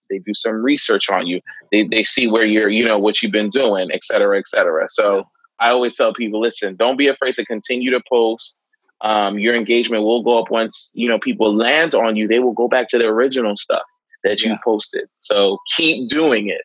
They 0.10 0.20
do 0.20 0.34
some 0.34 0.56
research 0.56 1.10
on 1.10 1.28
you. 1.28 1.42
They 1.72 1.88
they 1.88 2.04
see 2.04 2.28
where 2.28 2.46
you're, 2.46 2.70
you 2.70 2.84
know, 2.84 2.98
what 2.98 3.22
you've 3.22 3.32
been 3.32 3.50
doing, 3.50 3.90
et 3.92 4.04
cetera, 4.04 4.38
et 4.38 4.48
cetera. 4.48 4.88
So 4.90 5.28
I 5.60 5.70
always 5.70 5.96
tell 5.96 6.14
people, 6.14 6.42
listen, 6.42 6.76
don't 6.76 6.98
be 6.98 7.08
afraid 7.08 7.36
to 7.36 7.46
continue 7.46 7.92
to 7.92 8.02
post. 8.10 8.62
Um, 9.02 9.38
your 9.38 9.56
engagement 9.56 10.04
will 10.04 10.24
go 10.24 10.40
up 10.40 10.50
once 10.50 10.92
you 10.96 11.08
know 11.08 11.20
people 11.20 11.54
land 11.56 11.94
on 11.94 12.16
you. 12.16 12.28
They 12.28 12.40
will 12.40 12.54
go 12.54 12.68
back 12.68 12.88
to 12.90 12.98
the 12.98 13.06
original 13.06 13.56
stuff 13.56 13.84
that 14.28 14.44
you 14.44 14.52
yeah. 14.52 14.58
posted. 14.64 15.08
So 15.20 15.60
keep 15.76 16.08
doing 16.08 16.50
it. 16.50 16.62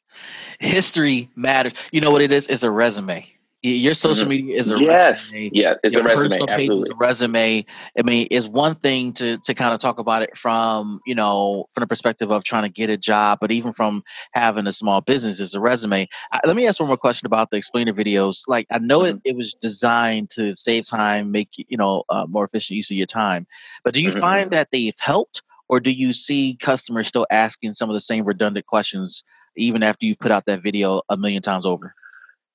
History 0.61 1.31
matters. 1.37 1.75
You 1.92 2.00
know 2.00 2.11
what 2.11 2.23
it 2.23 2.33
is? 2.33 2.47
It's 2.49 2.62
a 2.62 2.71
resume. 2.71 3.26
Your 3.64 3.95
social 3.95 4.25
mm-hmm. 4.25 4.47
media 4.47 4.57
is 4.57 4.73
a 4.73 4.78
yes, 4.81 5.33
resume. 5.33 5.50
yeah, 5.54 5.75
it's 5.85 5.95
Your 5.95 6.04
a 6.04 6.09
resume. 6.09 6.37
Absolutely, 6.49 6.90
a 6.90 6.97
resume. 6.97 7.64
I 7.97 8.02
mean, 8.02 8.26
it's 8.28 8.49
one 8.49 8.75
thing 8.75 9.12
to 9.12 9.38
to 9.38 9.54
kind 9.54 9.73
of 9.73 9.78
talk 9.78 10.00
about 10.00 10.23
it 10.23 10.37
from 10.37 11.00
you 11.07 11.14
know 11.14 11.66
from 11.73 11.83
the 11.83 11.87
perspective 11.87 12.33
of 12.33 12.42
trying 12.42 12.64
to 12.64 12.69
get 12.69 12.90
a 12.90 12.97
job, 12.97 13.38
but 13.40 13.52
even 13.52 13.73
from 13.73 14.02
having 14.33 14.66
a 14.66 14.73
small 14.73 15.00
business, 15.00 15.38
is 15.38 15.54
a 15.54 15.61
resume. 15.61 16.09
I, 16.33 16.40
let 16.45 16.57
me 16.57 16.66
ask 16.66 16.81
one 16.81 16.88
more 16.88 16.97
question 16.97 17.26
about 17.26 17.52
the 17.52 17.57
explainer 17.57 17.92
videos. 17.92 18.42
Like, 18.49 18.66
I 18.73 18.81
know 18.81 19.02
mm-hmm. 19.02 19.19
it, 19.25 19.31
it 19.31 19.37
was 19.37 19.54
designed 19.54 20.31
to 20.31 20.57
save 20.57 20.88
time, 20.88 21.31
make 21.31 21.50
you 21.57 21.76
know 21.76 22.02
uh, 22.09 22.26
more 22.28 22.45
efficient 22.45 22.76
use 22.76 22.90
of 22.90 22.97
your 22.97 23.07
time, 23.07 23.47
but 23.85 23.95
do 23.95 24.02
you 24.02 24.11
mm-hmm. 24.11 24.19
find 24.19 24.50
that 24.50 24.71
they've 24.73 24.99
helped? 24.99 25.42
Or 25.73 25.81
do 25.81 25.91
you 25.91 26.12
see 26.12 26.59
customers 26.61 27.09
still 27.09 27.27
asking 27.31 27.73
some 27.73 27.88
of 27.88 27.94
the 27.94 28.01
same 28.01 28.27
redundant 28.27 28.66
questions 28.66 29.25
even 29.57 29.83
after 29.83 30.05
you 30.05 30.14
put 30.14 30.31
out 30.31 30.44
that 30.44 30.62
video 30.62 31.01
a 31.09 31.16
million 31.16 31.40
times 31.40 31.64
over? 31.64 31.94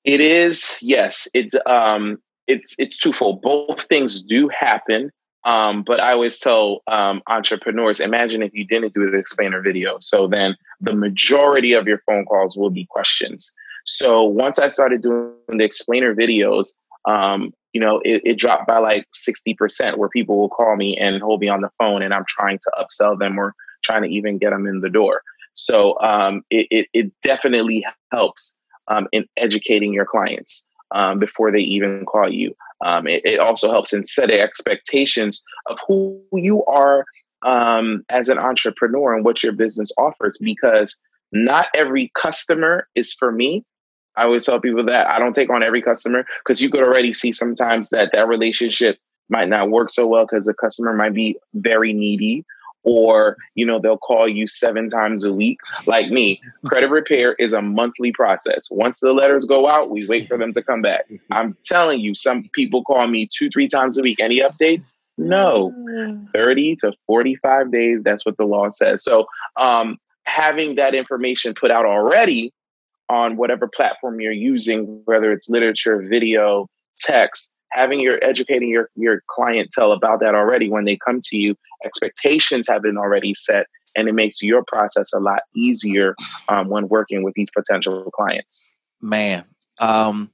It 0.03 0.21
is 0.21 0.77
yes. 0.83 1.27
It's 1.33 1.55
um, 1.65 2.19
it's 2.45 2.75
it's 2.77 2.99
twofold. 2.99 3.41
Both 3.41 3.85
things 3.85 4.21
do 4.21 4.49
happen. 4.49 5.09
Um, 5.45 5.81
but 5.81 5.99
I 5.99 6.11
always 6.11 6.39
tell 6.39 6.83
um, 6.85 7.23
entrepreneurs, 7.25 7.99
imagine 7.99 8.43
if 8.43 8.53
you 8.53 8.67
didn't 8.67 8.93
do 8.93 9.09
the 9.09 9.17
explainer 9.17 9.63
video. 9.63 9.97
So 9.99 10.27
then 10.27 10.55
the 10.79 10.93
majority 10.93 11.73
of 11.73 11.87
your 11.87 11.97
phone 12.05 12.23
calls 12.25 12.55
will 12.55 12.69
be 12.69 12.85
questions. 12.85 13.51
So 13.87 14.23
once 14.23 14.59
I 14.59 14.67
started 14.67 15.01
doing 15.01 15.33
the 15.47 15.63
explainer 15.63 16.13
videos, 16.13 16.75
um, 17.07 17.53
you 17.73 17.81
know, 17.81 18.01
it, 18.03 18.21
it, 18.25 18.37
dropped 18.37 18.67
by 18.67 18.79
like 18.79 19.05
60% 19.15 19.97
where 19.97 20.09
people 20.09 20.37
will 20.37 20.49
call 20.49 20.75
me 20.75 20.97
and 20.97 21.21
hold 21.21 21.39
me 21.39 21.47
on 21.47 21.61
the 21.61 21.69
phone 21.77 22.01
and 22.01 22.13
I'm 22.13 22.25
trying 22.27 22.59
to 22.59 22.71
upsell 22.77 23.17
them 23.17 23.39
or 23.39 23.53
trying 23.83 24.03
to 24.03 24.09
even 24.09 24.37
get 24.37 24.49
them 24.51 24.67
in 24.67 24.81
the 24.81 24.89
door. 24.89 25.21
So 25.53 25.99
um, 26.01 26.43
it, 26.49 26.67
it, 26.69 26.87
it, 26.93 27.11
definitely 27.23 27.85
helps 28.11 28.59
um, 28.87 29.07
in 29.11 29.25
educating 29.37 29.93
your 29.93 30.05
clients 30.05 30.69
um, 30.91 31.19
before 31.19 31.51
they 31.51 31.61
even 31.61 32.05
call 32.05 32.31
you. 32.31 32.53
Um, 32.85 33.07
it, 33.07 33.21
it, 33.25 33.39
also 33.39 33.71
helps 33.71 33.93
in 33.93 34.03
setting 34.03 34.39
expectations 34.39 35.41
of 35.65 35.79
who 35.87 36.21
you 36.33 36.63
are 36.65 37.05
um, 37.43 38.03
as 38.09 38.29
an 38.29 38.37
entrepreneur 38.37 39.15
and 39.15 39.25
what 39.25 39.41
your 39.41 39.53
business 39.53 39.91
offers 39.97 40.37
because 40.41 40.99
not 41.31 41.67
every 41.75 42.11
customer 42.15 42.87
is 42.95 43.13
for 43.13 43.31
me 43.31 43.63
I 44.17 44.23
always 44.23 44.45
tell 44.45 44.59
people 44.59 44.83
that 44.85 45.07
I 45.07 45.19
don't 45.19 45.33
take 45.33 45.49
on 45.49 45.63
every 45.63 45.81
customer 45.81 46.25
because 46.39 46.61
you 46.61 46.69
could 46.69 46.81
already 46.81 47.13
see 47.13 47.31
sometimes 47.31 47.91
that 47.91 48.11
that 48.13 48.27
relationship 48.27 48.97
might 49.29 49.47
not 49.47 49.69
work 49.69 49.89
so 49.89 50.07
well 50.07 50.25
because 50.25 50.45
the 50.45 50.53
customer 50.53 50.93
might 50.93 51.13
be 51.13 51.37
very 51.53 51.93
needy 51.93 52.43
or 52.83 53.35
you 53.55 53.65
know 53.65 53.79
they'll 53.79 53.97
call 53.97 54.27
you 54.27 54.47
seven 54.47 54.89
times 54.89 55.23
a 55.23 55.31
week. 55.31 55.59
Like 55.85 56.09
me 56.09 56.41
credit 56.65 56.89
repair 56.89 57.33
is 57.33 57.53
a 57.53 57.61
monthly 57.61 58.11
process. 58.11 58.69
Once 58.71 59.01
the 59.01 59.13
letters 59.13 59.45
go 59.45 59.67
out 59.67 59.91
we 59.91 60.07
wait 60.07 60.27
for 60.27 60.37
them 60.37 60.51
to 60.53 60.63
come 60.63 60.81
back. 60.81 61.05
I'm 61.31 61.55
telling 61.63 61.99
you 61.99 62.15
some 62.15 62.49
people 62.53 62.83
call 62.83 63.07
me 63.07 63.27
two 63.31 63.49
three 63.49 63.67
times 63.67 63.97
a 63.97 64.01
week. 64.01 64.19
Any 64.19 64.39
updates? 64.39 65.01
No. 65.17 65.73
30 66.33 66.75
to 66.77 66.93
45 67.05 67.71
days 67.71 68.03
that's 68.03 68.25
what 68.25 68.37
the 68.37 68.45
law 68.45 68.69
says. 68.69 69.03
So 69.03 69.27
um, 69.57 69.97
having 70.25 70.75
that 70.75 70.95
information 70.95 71.53
put 71.53 71.71
out 71.71 71.85
already 71.85 72.53
on 73.09 73.37
whatever 73.37 73.67
platform 73.67 74.19
you're 74.19 74.31
using, 74.31 75.01
whether 75.05 75.31
it's 75.31 75.49
literature, 75.49 76.01
video, 76.01 76.67
text, 76.99 77.55
having 77.71 77.99
your 77.99 78.23
educating 78.23 78.69
your 78.69 78.89
your 78.95 79.21
clientele 79.27 79.91
about 79.91 80.19
that 80.19 80.35
already 80.35 80.69
when 80.69 80.85
they 80.85 80.97
come 80.97 81.19
to 81.21 81.37
you, 81.37 81.55
expectations 81.85 82.67
have 82.67 82.81
been 82.81 82.97
already 82.97 83.33
set, 83.33 83.67
and 83.95 84.07
it 84.07 84.13
makes 84.13 84.41
your 84.41 84.63
process 84.67 85.13
a 85.13 85.19
lot 85.19 85.39
easier 85.55 86.15
um, 86.49 86.69
when 86.69 86.87
working 86.87 87.23
with 87.23 87.33
these 87.35 87.49
potential 87.51 88.09
clients. 88.13 88.65
Man, 89.01 89.45
um, 89.79 90.31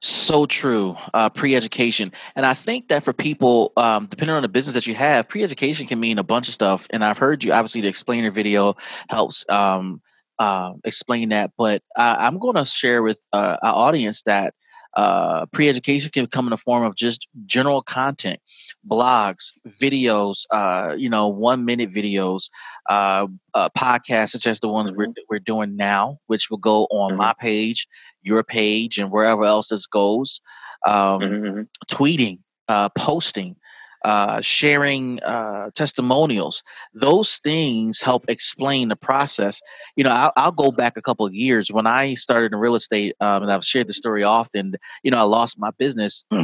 so 0.00 0.46
true. 0.46 0.96
Uh, 1.12 1.28
pre-education, 1.28 2.12
and 2.34 2.46
I 2.46 2.54
think 2.54 2.88
that 2.88 3.02
for 3.02 3.12
people, 3.12 3.72
um, 3.76 4.06
depending 4.06 4.34
on 4.34 4.42
the 4.42 4.48
business 4.48 4.74
that 4.74 4.86
you 4.86 4.94
have, 4.94 5.28
pre-education 5.28 5.86
can 5.86 6.00
mean 6.00 6.18
a 6.18 6.24
bunch 6.24 6.48
of 6.48 6.54
stuff. 6.54 6.86
And 6.90 7.04
I've 7.04 7.18
heard 7.18 7.44
you 7.44 7.52
obviously 7.52 7.82
the 7.82 7.88
explainer 7.88 8.30
video 8.30 8.76
helps. 9.10 9.44
Um, 9.48 10.00
uh, 10.38 10.72
explain 10.84 11.30
that. 11.30 11.52
But 11.56 11.82
I, 11.96 12.26
am 12.26 12.38
going 12.38 12.56
to 12.56 12.64
share 12.64 13.02
with 13.02 13.24
uh, 13.32 13.56
our 13.62 13.74
audience 13.74 14.22
that 14.22 14.54
uh, 14.94 15.46
pre-education 15.46 16.10
can 16.10 16.26
come 16.26 16.46
in 16.46 16.50
the 16.50 16.56
form 16.56 16.82
of 16.82 16.96
just 16.96 17.28
general 17.46 17.82
content, 17.82 18.40
blogs, 18.88 19.52
videos, 19.68 20.44
uh, 20.50 20.94
you 20.96 21.10
know, 21.10 21.28
one-minute 21.28 21.90
videos, 21.90 22.48
uh, 22.88 23.26
uh, 23.54 23.68
podcasts 23.76 24.30
such 24.30 24.46
as 24.46 24.60
the 24.60 24.68
ones 24.68 24.90
we're 24.92 25.06
mm-hmm. 25.06 25.22
we're 25.28 25.38
doing 25.38 25.76
now, 25.76 26.18
which 26.26 26.50
will 26.50 26.58
go 26.58 26.84
on 26.90 27.12
mm-hmm. 27.12 27.18
my 27.18 27.34
page, 27.38 27.86
your 28.22 28.42
page, 28.42 28.98
and 28.98 29.10
wherever 29.10 29.44
else 29.44 29.68
this 29.68 29.86
goes. 29.86 30.40
Um, 30.86 31.20
mm-hmm. 31.20 31.44
mm-hmm. 31.44 31.62
Tweeting, 31.94 32.38
uh, 32.68 32.88
posting, 32.90 33.56
uh, 34.04 34.40
sharing 34.40 35.22
uh, 35.22 35.70
testimonials. 35.74 36.62
Those 36.94 37.38
things 37.38 38.00
help 38.00 38.24
explain 38.28 38.88
the 38.88 38.96
process. 38.96 39.60
You 39.96 40.04
know, 40.04 40.10
I'll, 40.10 40.32
I'll 40.36 40.52
go 40.52 40.70
back 40.70 40.96
a 40.96 41.02
couple 41.02 41.26
of 41.26 41.34
years 41.34 41.72
when 41.72 41.86
I 41.86 42.14
started 42.14 42.52
in 42.52 42.58
real 42.58 42.74
estate, 42.74 43.14
um, 43.20 43.42
and 43.42 43.52
I've 43.52 43.64
shared 43.64 43.88
the 43.88 43.94
story 43.94 44.22
often. 44.22 44.74
You 45.02 45.10
know, 45.10 45.18
I 45.18 45.22
lost 45.22 45.58
my 45.58 45.70
business. 45.78 46.24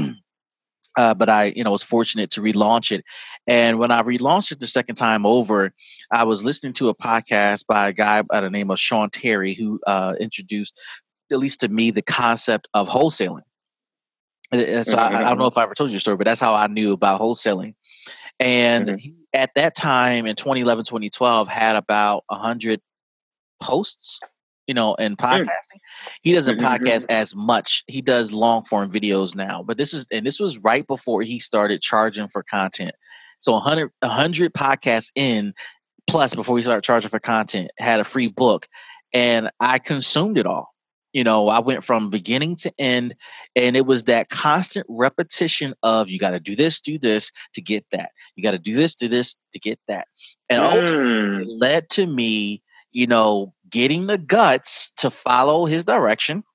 Uh, 0.96 1.12
but 1.12 1.28
I, 1.28 1.52
you 1.56 1.64
know, 1.64 1.72
was 1.72 1.82
fortunate 1.82 2.30
to 2.30 2.40
relaunch 2.40 2.92
it. 2.92 3.04
And 3.48 3.80
when 3.80 3.90
I 3.90 4.02
relaunched 4.02 4.52
it 4.52 4.60
the 4.60 4.68
second 4.68 4.94
time 4.94 5.26
over, 5.26 5.72
I 6.12 6.22
was 6.22 6.44
listening 6.44 6.72
to 6.74 6.88
a 6.88 6.94
podcast 6.94 7.66
by 7.66 7.88
a 7.88 7.92
guy 7.92 8.22
by 8.22 8.40
the 8.40 8.48
name 8.50 8.70
of 8.70 8.78
Sean 8.78 9.10
Terry, 9.10 9.54
who 9.54 9.80
uh, 9.88 10.14
introduced, 10.20 10.78
at 11.32 11.38
least 11.38 11.60
to 11.60 11.68
me, 11.68 11.90
the 11.90 12.00
concept 12.00 12.68
of 12.74 12.88
wholesaling. 12.88 13.42
And 14.60 14.86
so 14.86 14.96
mm-hmm. 14.96 15.16
I, 15.16 15.20
I, 15.20 15.28
don't 15.28 15.38
know 15.38 15.46
if 15.46 15.56
I 15.56 15.62
ever 15.62 15.74
told 15.74 15.90
you 15.90 15.96
the 15.96 16.00
story, 16.00 16.16
but 16.16 16.26
that's 16.26 16.40
how 16.40 16.54
I 16.54 16.66
knew 16.66 16.92
about 16.92 17.20
wholesaling. 17.20 17.74
And 18.40 18.88
mm-hmm. 18.88 19.10
at 19.32 19.50
that 19.54 19.74
time 19.76 20.26
in 20.26 20.36
2011, 20.36 20.84
2012, 20.84 21.48
had 21.48 21.76
about 21.76 22.24
100 22.28 22.80
posts 23.60 24.20
you 24.66 24.74
know, 24.74 24.94
in 24.94 25.16
mm. 25.16 25.20
podcasting. 25.20 25.80
He 26.22 26.32
doesn't 26.32 26.56
mm-hmm, 26.56 26.64
mm-hmm. 26.64 26.84
podcast 26.84 27.06
as 27.08 27.34
much. 27.34 27.84
He 27.86 28.00
does 28.00 28.32
long 28.32 28.64
form 28.64 28.88
videos 28.90 29.34
now. 29.34 29.62
But 29.62 29.78
this 29.78 29.92
is 29.92 30.06
and 30.10 30.26
this 30.26 30.40
was 30.40 30.58
right 30.58 30.86
before 30.86 31.22
he 31.22 31.38
started 31.38 31.82
charging 31.82 32.28
for 32.28 32.42
content. 32.42 32.92
So 33.38 33.52
100 33.52 33.90
100 34.00 34.54
podcasts 34.54 35.12
in 35.14 35.54
plus 36.06 36.34
before 36.34 36.56
he 36.56 36.62
started 36.62 36.82
charging 36.82 37.10
for 37.10 37.18
content 37.20 37.70
had 37.78 38.00
a 38.00 38.04
free 38.04 38.28
book 38.28 38.66
and 39.12 39.50
I 39.60 39.78
consumed 39.78 40.38
it 40.38 40.46
all. 40.46 40.73
You 41.14 41.24
know, 41.24 41.48
I 41.48 41.60
went 41.60 41.84
from 41.84 42.10
beginning 42.10 42.56
to 42.56 42.72
end 42.78 43.14
and 43.56 43.76
it 43.76 43.86
was 43.86 44.04
that 44.04 44.28
constant 44.28 44.84
repetition 44.88 45.72
of 45.82 46.10
you 46.10 46.18
got 46.18 46.30
to 46.30 46.40
do 46.40 46.54
this, 46.54 46.80
do 46.80 46.98
this 46.98 47.30
to 47.54 47.62
get 47.62 47.86
that. 47.92 48.10
You 48.36 48.42
got 48.42 48.50
to 48.50 48.58
do 48.58 48.74
this, 48.74 48.94
do 48.94 49.08
this 49.08 49.38
to 49.52 49.58
get 49.58 49.78
that. 49.88 50.08
And 50.50 50.60
mm. 50.60 50.80
ultimately 50.80 51.56
led 51.58 51.88
to 51.90 52.06
me, 52.06 52.62
you 52.92 53.06
know, 53.06 53.54
getting 53.70 54.08
the 54.08 54.18
guts 54.18 54.92
to 54.98 55.08
follow 55.08 55.64
his 55.64 55.84
direction 55.84 56.38
mm. 56.38 56.53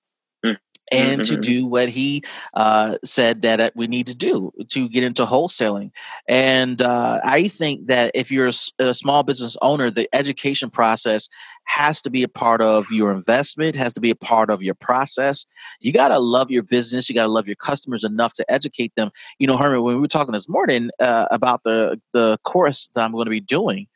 And 0.92 1.22
mm-hmm. 1.22 1.36
to 1.36 1.42
do 1.42 1.66
what 1.66 1.90
he 1.90 2.24
uh, 2.54 2.98
said 3.04 3.42
that 3.42 3.60
uh, 3.60 3.70
we 3.76 3.88
need 3.88 4.08
to 4.08 4.16
do 4.16 4.52
to 4.68 4.90
get 4.90 5.04
into 5.04 5.26
wholesaling. 5.26 5.92
And 6.28 6.82
uh, 6.82 7.20
I 7.24 7.48
think 7.48 7.88
that 7.88 8.12
if 8.14 8.32
you're 8.32 8.48
a, 8.48 8.54
a, 8.80 8.94
small 8.94 9.24
business 9.24 9.56
owner, 9.62 9.90
the 9.90 10.08
education 10.14 10.70
process 10.70 11.30
has 11.66 12.02
to 12.02 12.10
be 12.10 12.24
a 12.24 12.28
part 12.28 12.62
of 12.62 12.92
your 12.92 13.12
investment, 13.12 13.76
has 13.76 13.94
to 13.94 14.02
be 14.02 14.10
a 14.10 14.16
part 14.16 14.50
of 14.50 14.64
your 14.64 14.74
process. 14.74 15.46
You 15.80 15.94
got 15.94 16.10
to 16.10 16.20
love 16.20 16.50
your 16.50 16.64
business. 16.64 17.10
You 17.10 17.16
got 17.16 17.24
to 17.24 17.32
love 17.32 17.48
your 17.48 17.56
customers 17.56 18.04
enough 18.04 18.34
to 18.34 18.52
educate 18.52 18.94
them. 18.96 19.12
You 19.38 19.48
know, 19.48 19.58
Herman, 19.58 19.84
when 19.84 19.96
we 19.96 20.02
were 20.02 20.08
talking 20.08 20.34
this 20.34 20.50
morning 20.50 20.90
uh, 21.00 21.28
about 21.32 21.64
the, 21.64 22.00
the 22.14 22.38
course 22.44 22.90
that 22.96 23.04
I'm 23.04 23.12
going 23.12 23.26
to 23.26 23.32
be 23.32 23.40
doing, 23.40 23.88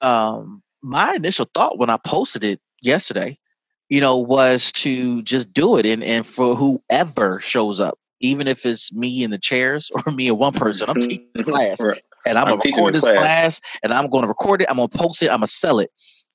um, 0.00 0.62
my 0.82 1.14
initial 1.14 1.48
thought 1.54 1.78
when 1.78 1.90
I 1.90 1.96
posted 1.96 2.44
it 2.44 2.60
yesterday, 2.80 3.37
you 3.88 4.00
know, 4.00 4.18
was 4.18 4.72
to 4.72 5.22
just 5.22 5.52
do 5.52 5.76
it 5.76 5.86
and, 5.86 6.02
and 6.04 6.26
for 6.26 6.54
whoever 6.54 7.40
shows 7.40 7.80
up, 7.80 7.98
even 8.20 8.46
if 8.46 8.66
it's 8.66 8.92
me 8.92 9.22
in 9.22 9.30
the 9.30 9.38
chairs 9.38 9.90
or 10.06 10.12
me 10.12 10.28
and 10.28 10.38
one 10.38 10.52
person, 10.52 10.88
I'm 10.88 10.96
teaching 10.96 11.28
this 11.34 11.44
class 11.44 11.80
right. 11.80 12.00
and 12.26 12.38
I'm, 12.38 12.48
I'm 12.48 12.58
gonna 12.58 12.70
record 12.70 12.94
this 12.94 13.04
class. 13.04 13.16
class. 13.16 13.60
and 13.82 13.92
I'm 13.92 14.08
gonna 14.10 14.26
record 14.26 14.62
it, 14.62 14.68
I'm 14.70 14.76
gonna 14.76 14.88
post 14.88 15.22
it, 15.22 15.30
I'm 15.30 15.38
gonna 15.38 15.46
sell 15.46 15.78
it. 15.80 15.90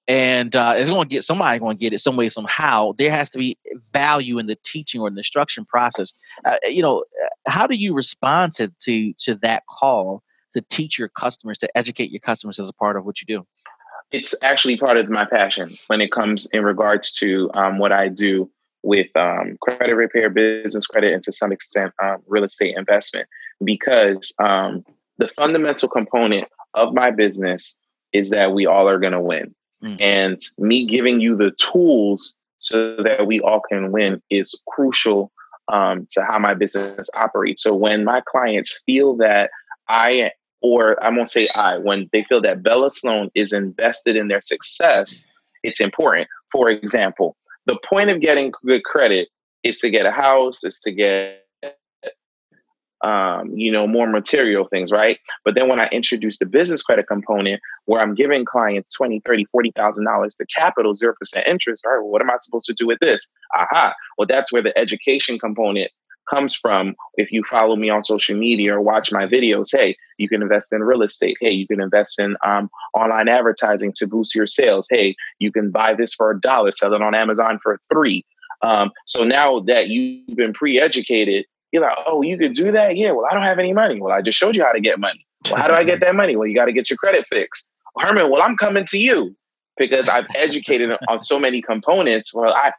And 0.08 0.54
uh, 0.54 0.74
it's 0.76 0.89
going 0.89 1.08
to 1.08 1.08
get 1.08 1.24
somebody 1.24 1.60
going 1.60 1.78
to 1.78 1.80
get 1.80 1.94
it 1.94 2.00
some 2.00 2.18
way 2.18 2.28
somehow. 2.28 2.92
There 2.98 3.10
has 3.10 3.30
to 3.30 3.39
be 3.39 3.58
value 3.94 4.38
in 4.38 4.48
the 4.48 4.58
teaching 4.66 5.00
or 5.00 5.10
the 5.10 5.16
instruction 5.16 5.63
process. 5.63 6.12
Uh, 6.44 6.58
you 6.63 6.82
know, 6.82 7.06
how 7.48 7.68
do 7.68 7.78
you 7.78 7.94
respond 7.94 8.52
to 8.54 8.70
to 8.80 9.13
to 9.20 9.36
that 9.36 9.63
call 9.68 10.22
to 10.52 10.62
teach 10.70 11.00
your 11.00 11.08
customers, 11.08 11.58
to 11.60 11.78
educate 11.78 12.12
your 12.12 12.20
customers 12.20 12.60
as 12.60 12.68
a 12.68 12.74
part 12.74 12.98
of 12.98 13.06
what 13.06 13.22
you 13.22 13.26
do? 13.26 13.46
It's 14.13 14.36
actually 14.43 14.78
part 14.78 14.95
of 14.95 15.10
my 15.10 15.26
passion 15.26 15.76
when 15.88 15.99
it 15.99 16.12
comes 16.12 16.45
in 16.54 16.63
regards 16.63 17.12
to 17.13 17.49
um, 17.56 17.80
what 17.80 17.91
I 17.91 18.08
do 18.08 18.49
with 18.84 19.08
um, 19.15 19.58
credit 19.62 19.95
repair, 19.95 20.30
business 20.30 20.86
credit, 20.86 21.13
and 21.13 21.23
to 21.23 21.32
some 21.32 21.52
extent 21.52 21.93
um, 22.02 22.17
real 22.28 22.43
estate 22.43 22.76
investment. 22.78 23.28
Because 23.63 24.32
um, 24.39 24.86
the 25.17 25.28
fundamental 25.28 25.89
component 25.89 26.47
of 26.76 26.93
my 26.93 27.10
business 27.10 27.80
is 28.13 28.30
that 28.30 28.54
we 28.54 28.67
all 28.67 28.88
are 28.88 28.99
going 28.99 29.13
to 29.13 29.21
win. 29.21 29.56
Mm. 29.84 29.99
And 29.99 30.39
me 30.60 30.86
giving 30.86 31.19
you 31.19 31.36
the 31.36 31.52
tools 31.52 32.39
so 32.58 32.95
that 32.97 33.26
we 33.26 33.41
all 33.41 33.62
can 33.62 33.91
win 33.91 34.21
is 34.30 34.60
crucial 34.67 35.32
um, 35.69 36.06
to 36.12 36.23
how 36.23 36.38
my 36.38 36.54
business 36.54 37.10
operates. 37.15 37.63
So 37.63 37.76
when 37.76 38.04
my 38.04 38.21
clients 38.21 38.82
feel 38.86 39.15
that 39.17 39.49
I 39.88 40.32
or 40.63 41.02
I'm 41.04 41.13
gonna 41.13 41.26
say 41.28 41.47
I, 41.54 41.78
when 41.78 42.10
they 42.12 42.23
feel 42.23 42.41
that 42.41 42.63
Bella 42.63 42.89
Sloan 42.89 43.30
is 43.36 43.54
invested 43.54 44.15
in 44.15 44.30
their 44.30 44.41
success, 44.41 45.28
it's 45.62 45.80
important. 45.80 46.28
For 46.52 46.69
example, 46.69 47.36
the 47.67 47.78
point 47.88 48.10
of 48.10 48.21
getting 48.21 48.52
good 48.65 48.84
credit 48.84 49.30
is 49.63 49.80
to 49.80 49.89
get 49.89 50.06
a 50.06 50.12
house, 50.12 50.63
is 50.63 50.80
to 50.82 50.91
get 50.91 51.43
um, 53.04 53.52
you 53.54 53.69
know, 53.69 53.86
more 53.86 54.08
material 54.08 54.65
things, 54.65 54.89
right? 54.89 55.19
But 55.43 55.56
then 55.56 55.67
when 55.67 55.80
I 55.80 55.88
introduce 55.88 56.38
the 56.38 56.45
business 56.45 56.82
credit 56.82 57.06
component 57.06 57.62
where 57.84 58.02
I'm 58.02 58.15
giving 58.15 58.45
clients 58.45 58.93
20, 58.95 59.21
30, 59.26 59.45
$40,000 59.54 60.38
to 60.38 60.45
capital, 60.45 60.93
0% 60.93 61.13
interest, 61.45 61.86
all 61.86 61.91
right, 61.91 62.02
well, 62.02 62.10
what 62.10 62.21
am 62.21 62.30
I 62.30 62.36
supposed 62.38 62.65
to 62.67 62.73
do 62.73 62.88
with 62.88 62.99
this? 63.02 63.28
Aha. 63.56 63.93
Well, 64.17 64.26
that's 64.26 64.54
where 64.54 64.63
the 64.63 64.78
education 64.80 65.38
component 65.38 65.91
comes 66.34 66.56
from 66.56 66.96
if 67.15 67.32
you 67.32 67.43
follow 67.43 67.76
me 67.76 67.89
on 67.89 68.04
social 68.04 68.38
media 68.38 68.74
or 68.74 68.82
watch 68.82 69.12
my 69.12 69.26
videos 69.26 69.69
hey 69.78 69.96
you 70.17 70.28
can 70.30 70.41
invest 70.41 70.72
in 70.74 70.82
real 70.82 71.02
estate. 71.02 71.38
Hey 71.39 71.52
you 71.52 71.67
can 71.67 71.82
invest 71.82 72.19
in 72.19 72.36
um, 72.46 72.69
online 72.93 73.28
advertising 73.28 73.91
to 73.96 74.08
boost 74.08 74.36
your 74.36 74.48
sales. 74.48 74.88
Hey 74.89 75.15
you 75.39 75.52
can 75.52 75.72
buy 75.72 75.93
this 75.93 76.13
for 76.13 76.32
a 76.32 76.39
dollar 76.39 76.72
sell 76.72 76.93
it 76.93 77.02
on 77.02 77.15
amazon 77.15 77.60
for 77.62 77.80
three. 77.91 78.26
Um, 78.62 78.91
so 79.06 79.24
now 79.24 79.60
that 79.62 79.89
you've 79.89 80.36
been 80.36 80.54
pre-educated 80.54 81.46
you're 81.72 81.82
like 81.82 81.98
oh 82.06 82.22
you 82.22 82.38
could 82.38 82.54
do 82.54 82.72
that? 82.72 82.98
Yeah 82.98 83.12
well 83.12 83.26
i 83.30 83.34
don't 83.34 83.43
have 83.43 83.60
any 83.60 83.74
money. 83.74 84.02
Well 84.02 84.13
i 84.13 84.22
just 84.22 84.38
showed 84.38 84.56
you 84.56 84.63
how 84.63 84.72
to 84.72 84.82
get 84.82 85.00
money. 85.00 85.26
Well 85.50 85.62
how 85.62 85.67
do 85.67 85.76
i 85.76 85.84
get 85.84 86.00
that 86.00 86.15
money? 86.15 86.36
Well 86.36 86.48
you 86.48 86.56
got 86.56 86.65
to 86.65 86.74
get 86.74 86.89
your 86.89 86.98
credit 86.98 87.26
fixed. 87.28 87.72
Herman 88.00 88.32
well 88.32 88.41
i'm 88.41 88.58
coming 88.58 88.86
to 88.86 88.98
you 88.98 89.36
because 89.78 90.10
i've 90.10 90.28
educated 90.36 90.91
on 91.08 91.19
so 91.19 91.39
many 91.39 91.62
components. 91.62 92.34
Well 92.34 92.54
i 92.56 92.72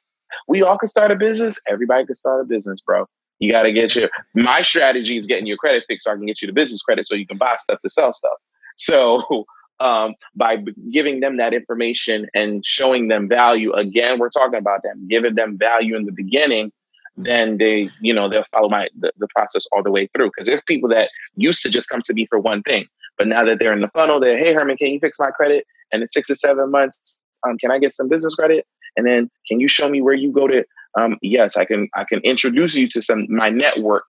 we 0.48 0.62
all 0.62 0.76
can 0.76 0.88
start 0.88 1.12
a 1.12 1.16
business. 1.16 1.60
Everybody 1.68 2.04
can 2.06 2.16
start 2.16 2.40
a 2.40 2.44
business 2.44 2.80
bro 2.80 3.06
you 3.38 3.52
got 3.52 3.64
to 3.64 3.72
get 3.72 3.94
your. 3.94 4.08
My 4.34 4.62
strategy 4.62 5.16
is 5.16 5.26
getting 5.26 5.46
your 5.46 5.56
credit 5.56 5.84
fixed 5.88 6.04
so 6.04 6.12
I 6.12 6.14
can 6.14 6.26
get 6.26 6.40
you 6.40 6.46
the 6.46 6.52
business 6.52 6.82
credit 6.82 7.06
so 7.06 7.14
you 7.14 7.26
can 7.26 7.36
buy 7.36 7.54
stuff 7.56 7.78
to 7.80 7.90
sell 7.90 8.12
stuff. 8.12 8.32
So 8.76 9.46
um, 9.78 10.14
by 10.34 10.56
giving 10.90 11.20
them 11.20 11.36
that 11.36 11.54
information 11.54 12.26
and 12.34 12.66
showing 12.66 13.06
them 13.06 13.28
value, 13.28 13.72
again, 13.72 14.18
we're 14.18 14.28
talking 14.28 14.58
about 14.58 14.82
them 14.82 15.06
giving 15.08 15.36
them 15.36 15.56
value 15.56 15.94
in 15.94 16.06
the 16.06 16.12
beginning. 16.12 16.72
Then 17.16 17.58
they, 17.58 17.88
you 18.00 18.12
know, 18.12 18.28
they'll 18.28 18.46
follow 18.50 18.68
my 18.68 18.88
the, 18.98 19.12
the 19.18 19.28
process 19.28 19.68
all 19.70 19.84
the 19.84 19.92
way 19.92 20.08
through. 20.08 20.32
Because 20.34 20.48
there's 20.48 20.60
people 20.62 20.88
that 20.88 21.10
used 21.36 21.62
to 21.62 21.70
just 21.70 21.88
come 21.88 22.00
to 22.02 22.14
me 22.14 22.26
for 22.26 22.40
one 22.40 22.64
thing, 22.64 22.86
but 23.16 23.28
now 23.28 23.44
that 23.44 23.60
they're 23.60 23.72
in 23.72 23.80
the 23.80 23.90
funnel, 23.90 24.18
they're, 24.18 24.38
hey 24.38 24.52
Herman, 24.52 24.76
can 24.76 24.88
you 24.88 24.98
fix 24.98 25.20
my 25.20 25.30
credit? 25.30 25.64
And 25.92 26.02
in 26.02 26.08
six 26.08 26.28
or 26.28 26.34
seven 26.34 26.72
months, 26.72 27.22
um, 27.46 27.56
can 27.58 27.70
I 27.70 27.78
get 27.78 27.92
some 27.92 28.08
business 28.08 28.34
credit? 28.34 28.66
And 28.96 29.06
then 29.06 29.30
can 29.46 29.60
you 29.60 29.68
show 29.68 29.88
me 29.88 30.02
where 30.02 30.14
you 30.14 30.32
go 30.32 30.48
to 30.48 30.64
um, 30.96 31.18
yes, 31.22 31.56
I 31.56 31.64
can 31.64 31.88
I 31.94 32.04
can 32.04 32.20
introduce 32.20 32.74
you 32.74 32.88
to 32.88 33.02
some 33.02 33.26
my 33.28 33.48
network 33.48 34.04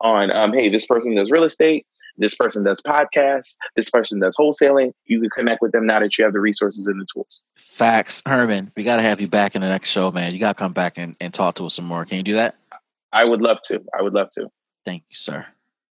on 0.00 0.30
um, 0.30 0.52
hey, 0.52 0.68
this 0.68 0.86
person 0.86 1.14
does 1.14 1.30
real 1.30 1.44
estate, 1.44 1.86
this 2.16 2.34
person 2.34 2.64
does 2.64 2.80
podcasts, 2.80 3.56
this 3.76 3.90
person 3.90 4.20
does 4.20 4.36
wholesaling. 4.36 4.92
You 5.06 5.20
can 5.20 5.30
connect 5.30 5.62
with 5.62 5.72
them 5.72 5.86
now 5.86 6.00
that 6.00 6.16
you 6.18 6.24
have 6.24 6.32
the 6.32 6.40
resources 6.40 6.86
and 6.86 7.00
the 7.00 7.06
tools. 7.12 7.42
Facts, 7.56 8.22
Herman. 8.26 8.72
We 8.76 8.84
got 8.84 8.96
to 8.96 9.02
have 9.02 9.20
you 9.20 9.28
back 9.28 9.54
in 9.54 9.62
the 9.62 9.68
next 9.68 9.90
show, 9.90 10.10
man. 10.10 10.32
You 10.32 10.38
got 10.38 10.56
to 10.56 10.58
come 10.58 10.72
back 10.72 10.98
and, 10.98 11.16
and 11.20 11.32
talk 11.32 11.54
to 11.56 11.66
us 11.66 11.74
some 11.74 11.86
more. 11.86 12.04
Can 12.04 12.18
you 12.18 12.22
do 12.22 12.34
that? 12.34 12.56
I 13.12 13.24
would 13.24 13.42
love 13.42 13.58
to. 13.64 13.82
I 13.98 14.02
would 14.02 14.12
love 14.12 14.28
to. 14.32 14.48
Thank 14.84 15.04
you, 15.08 15.16
sir. 15.16 15.46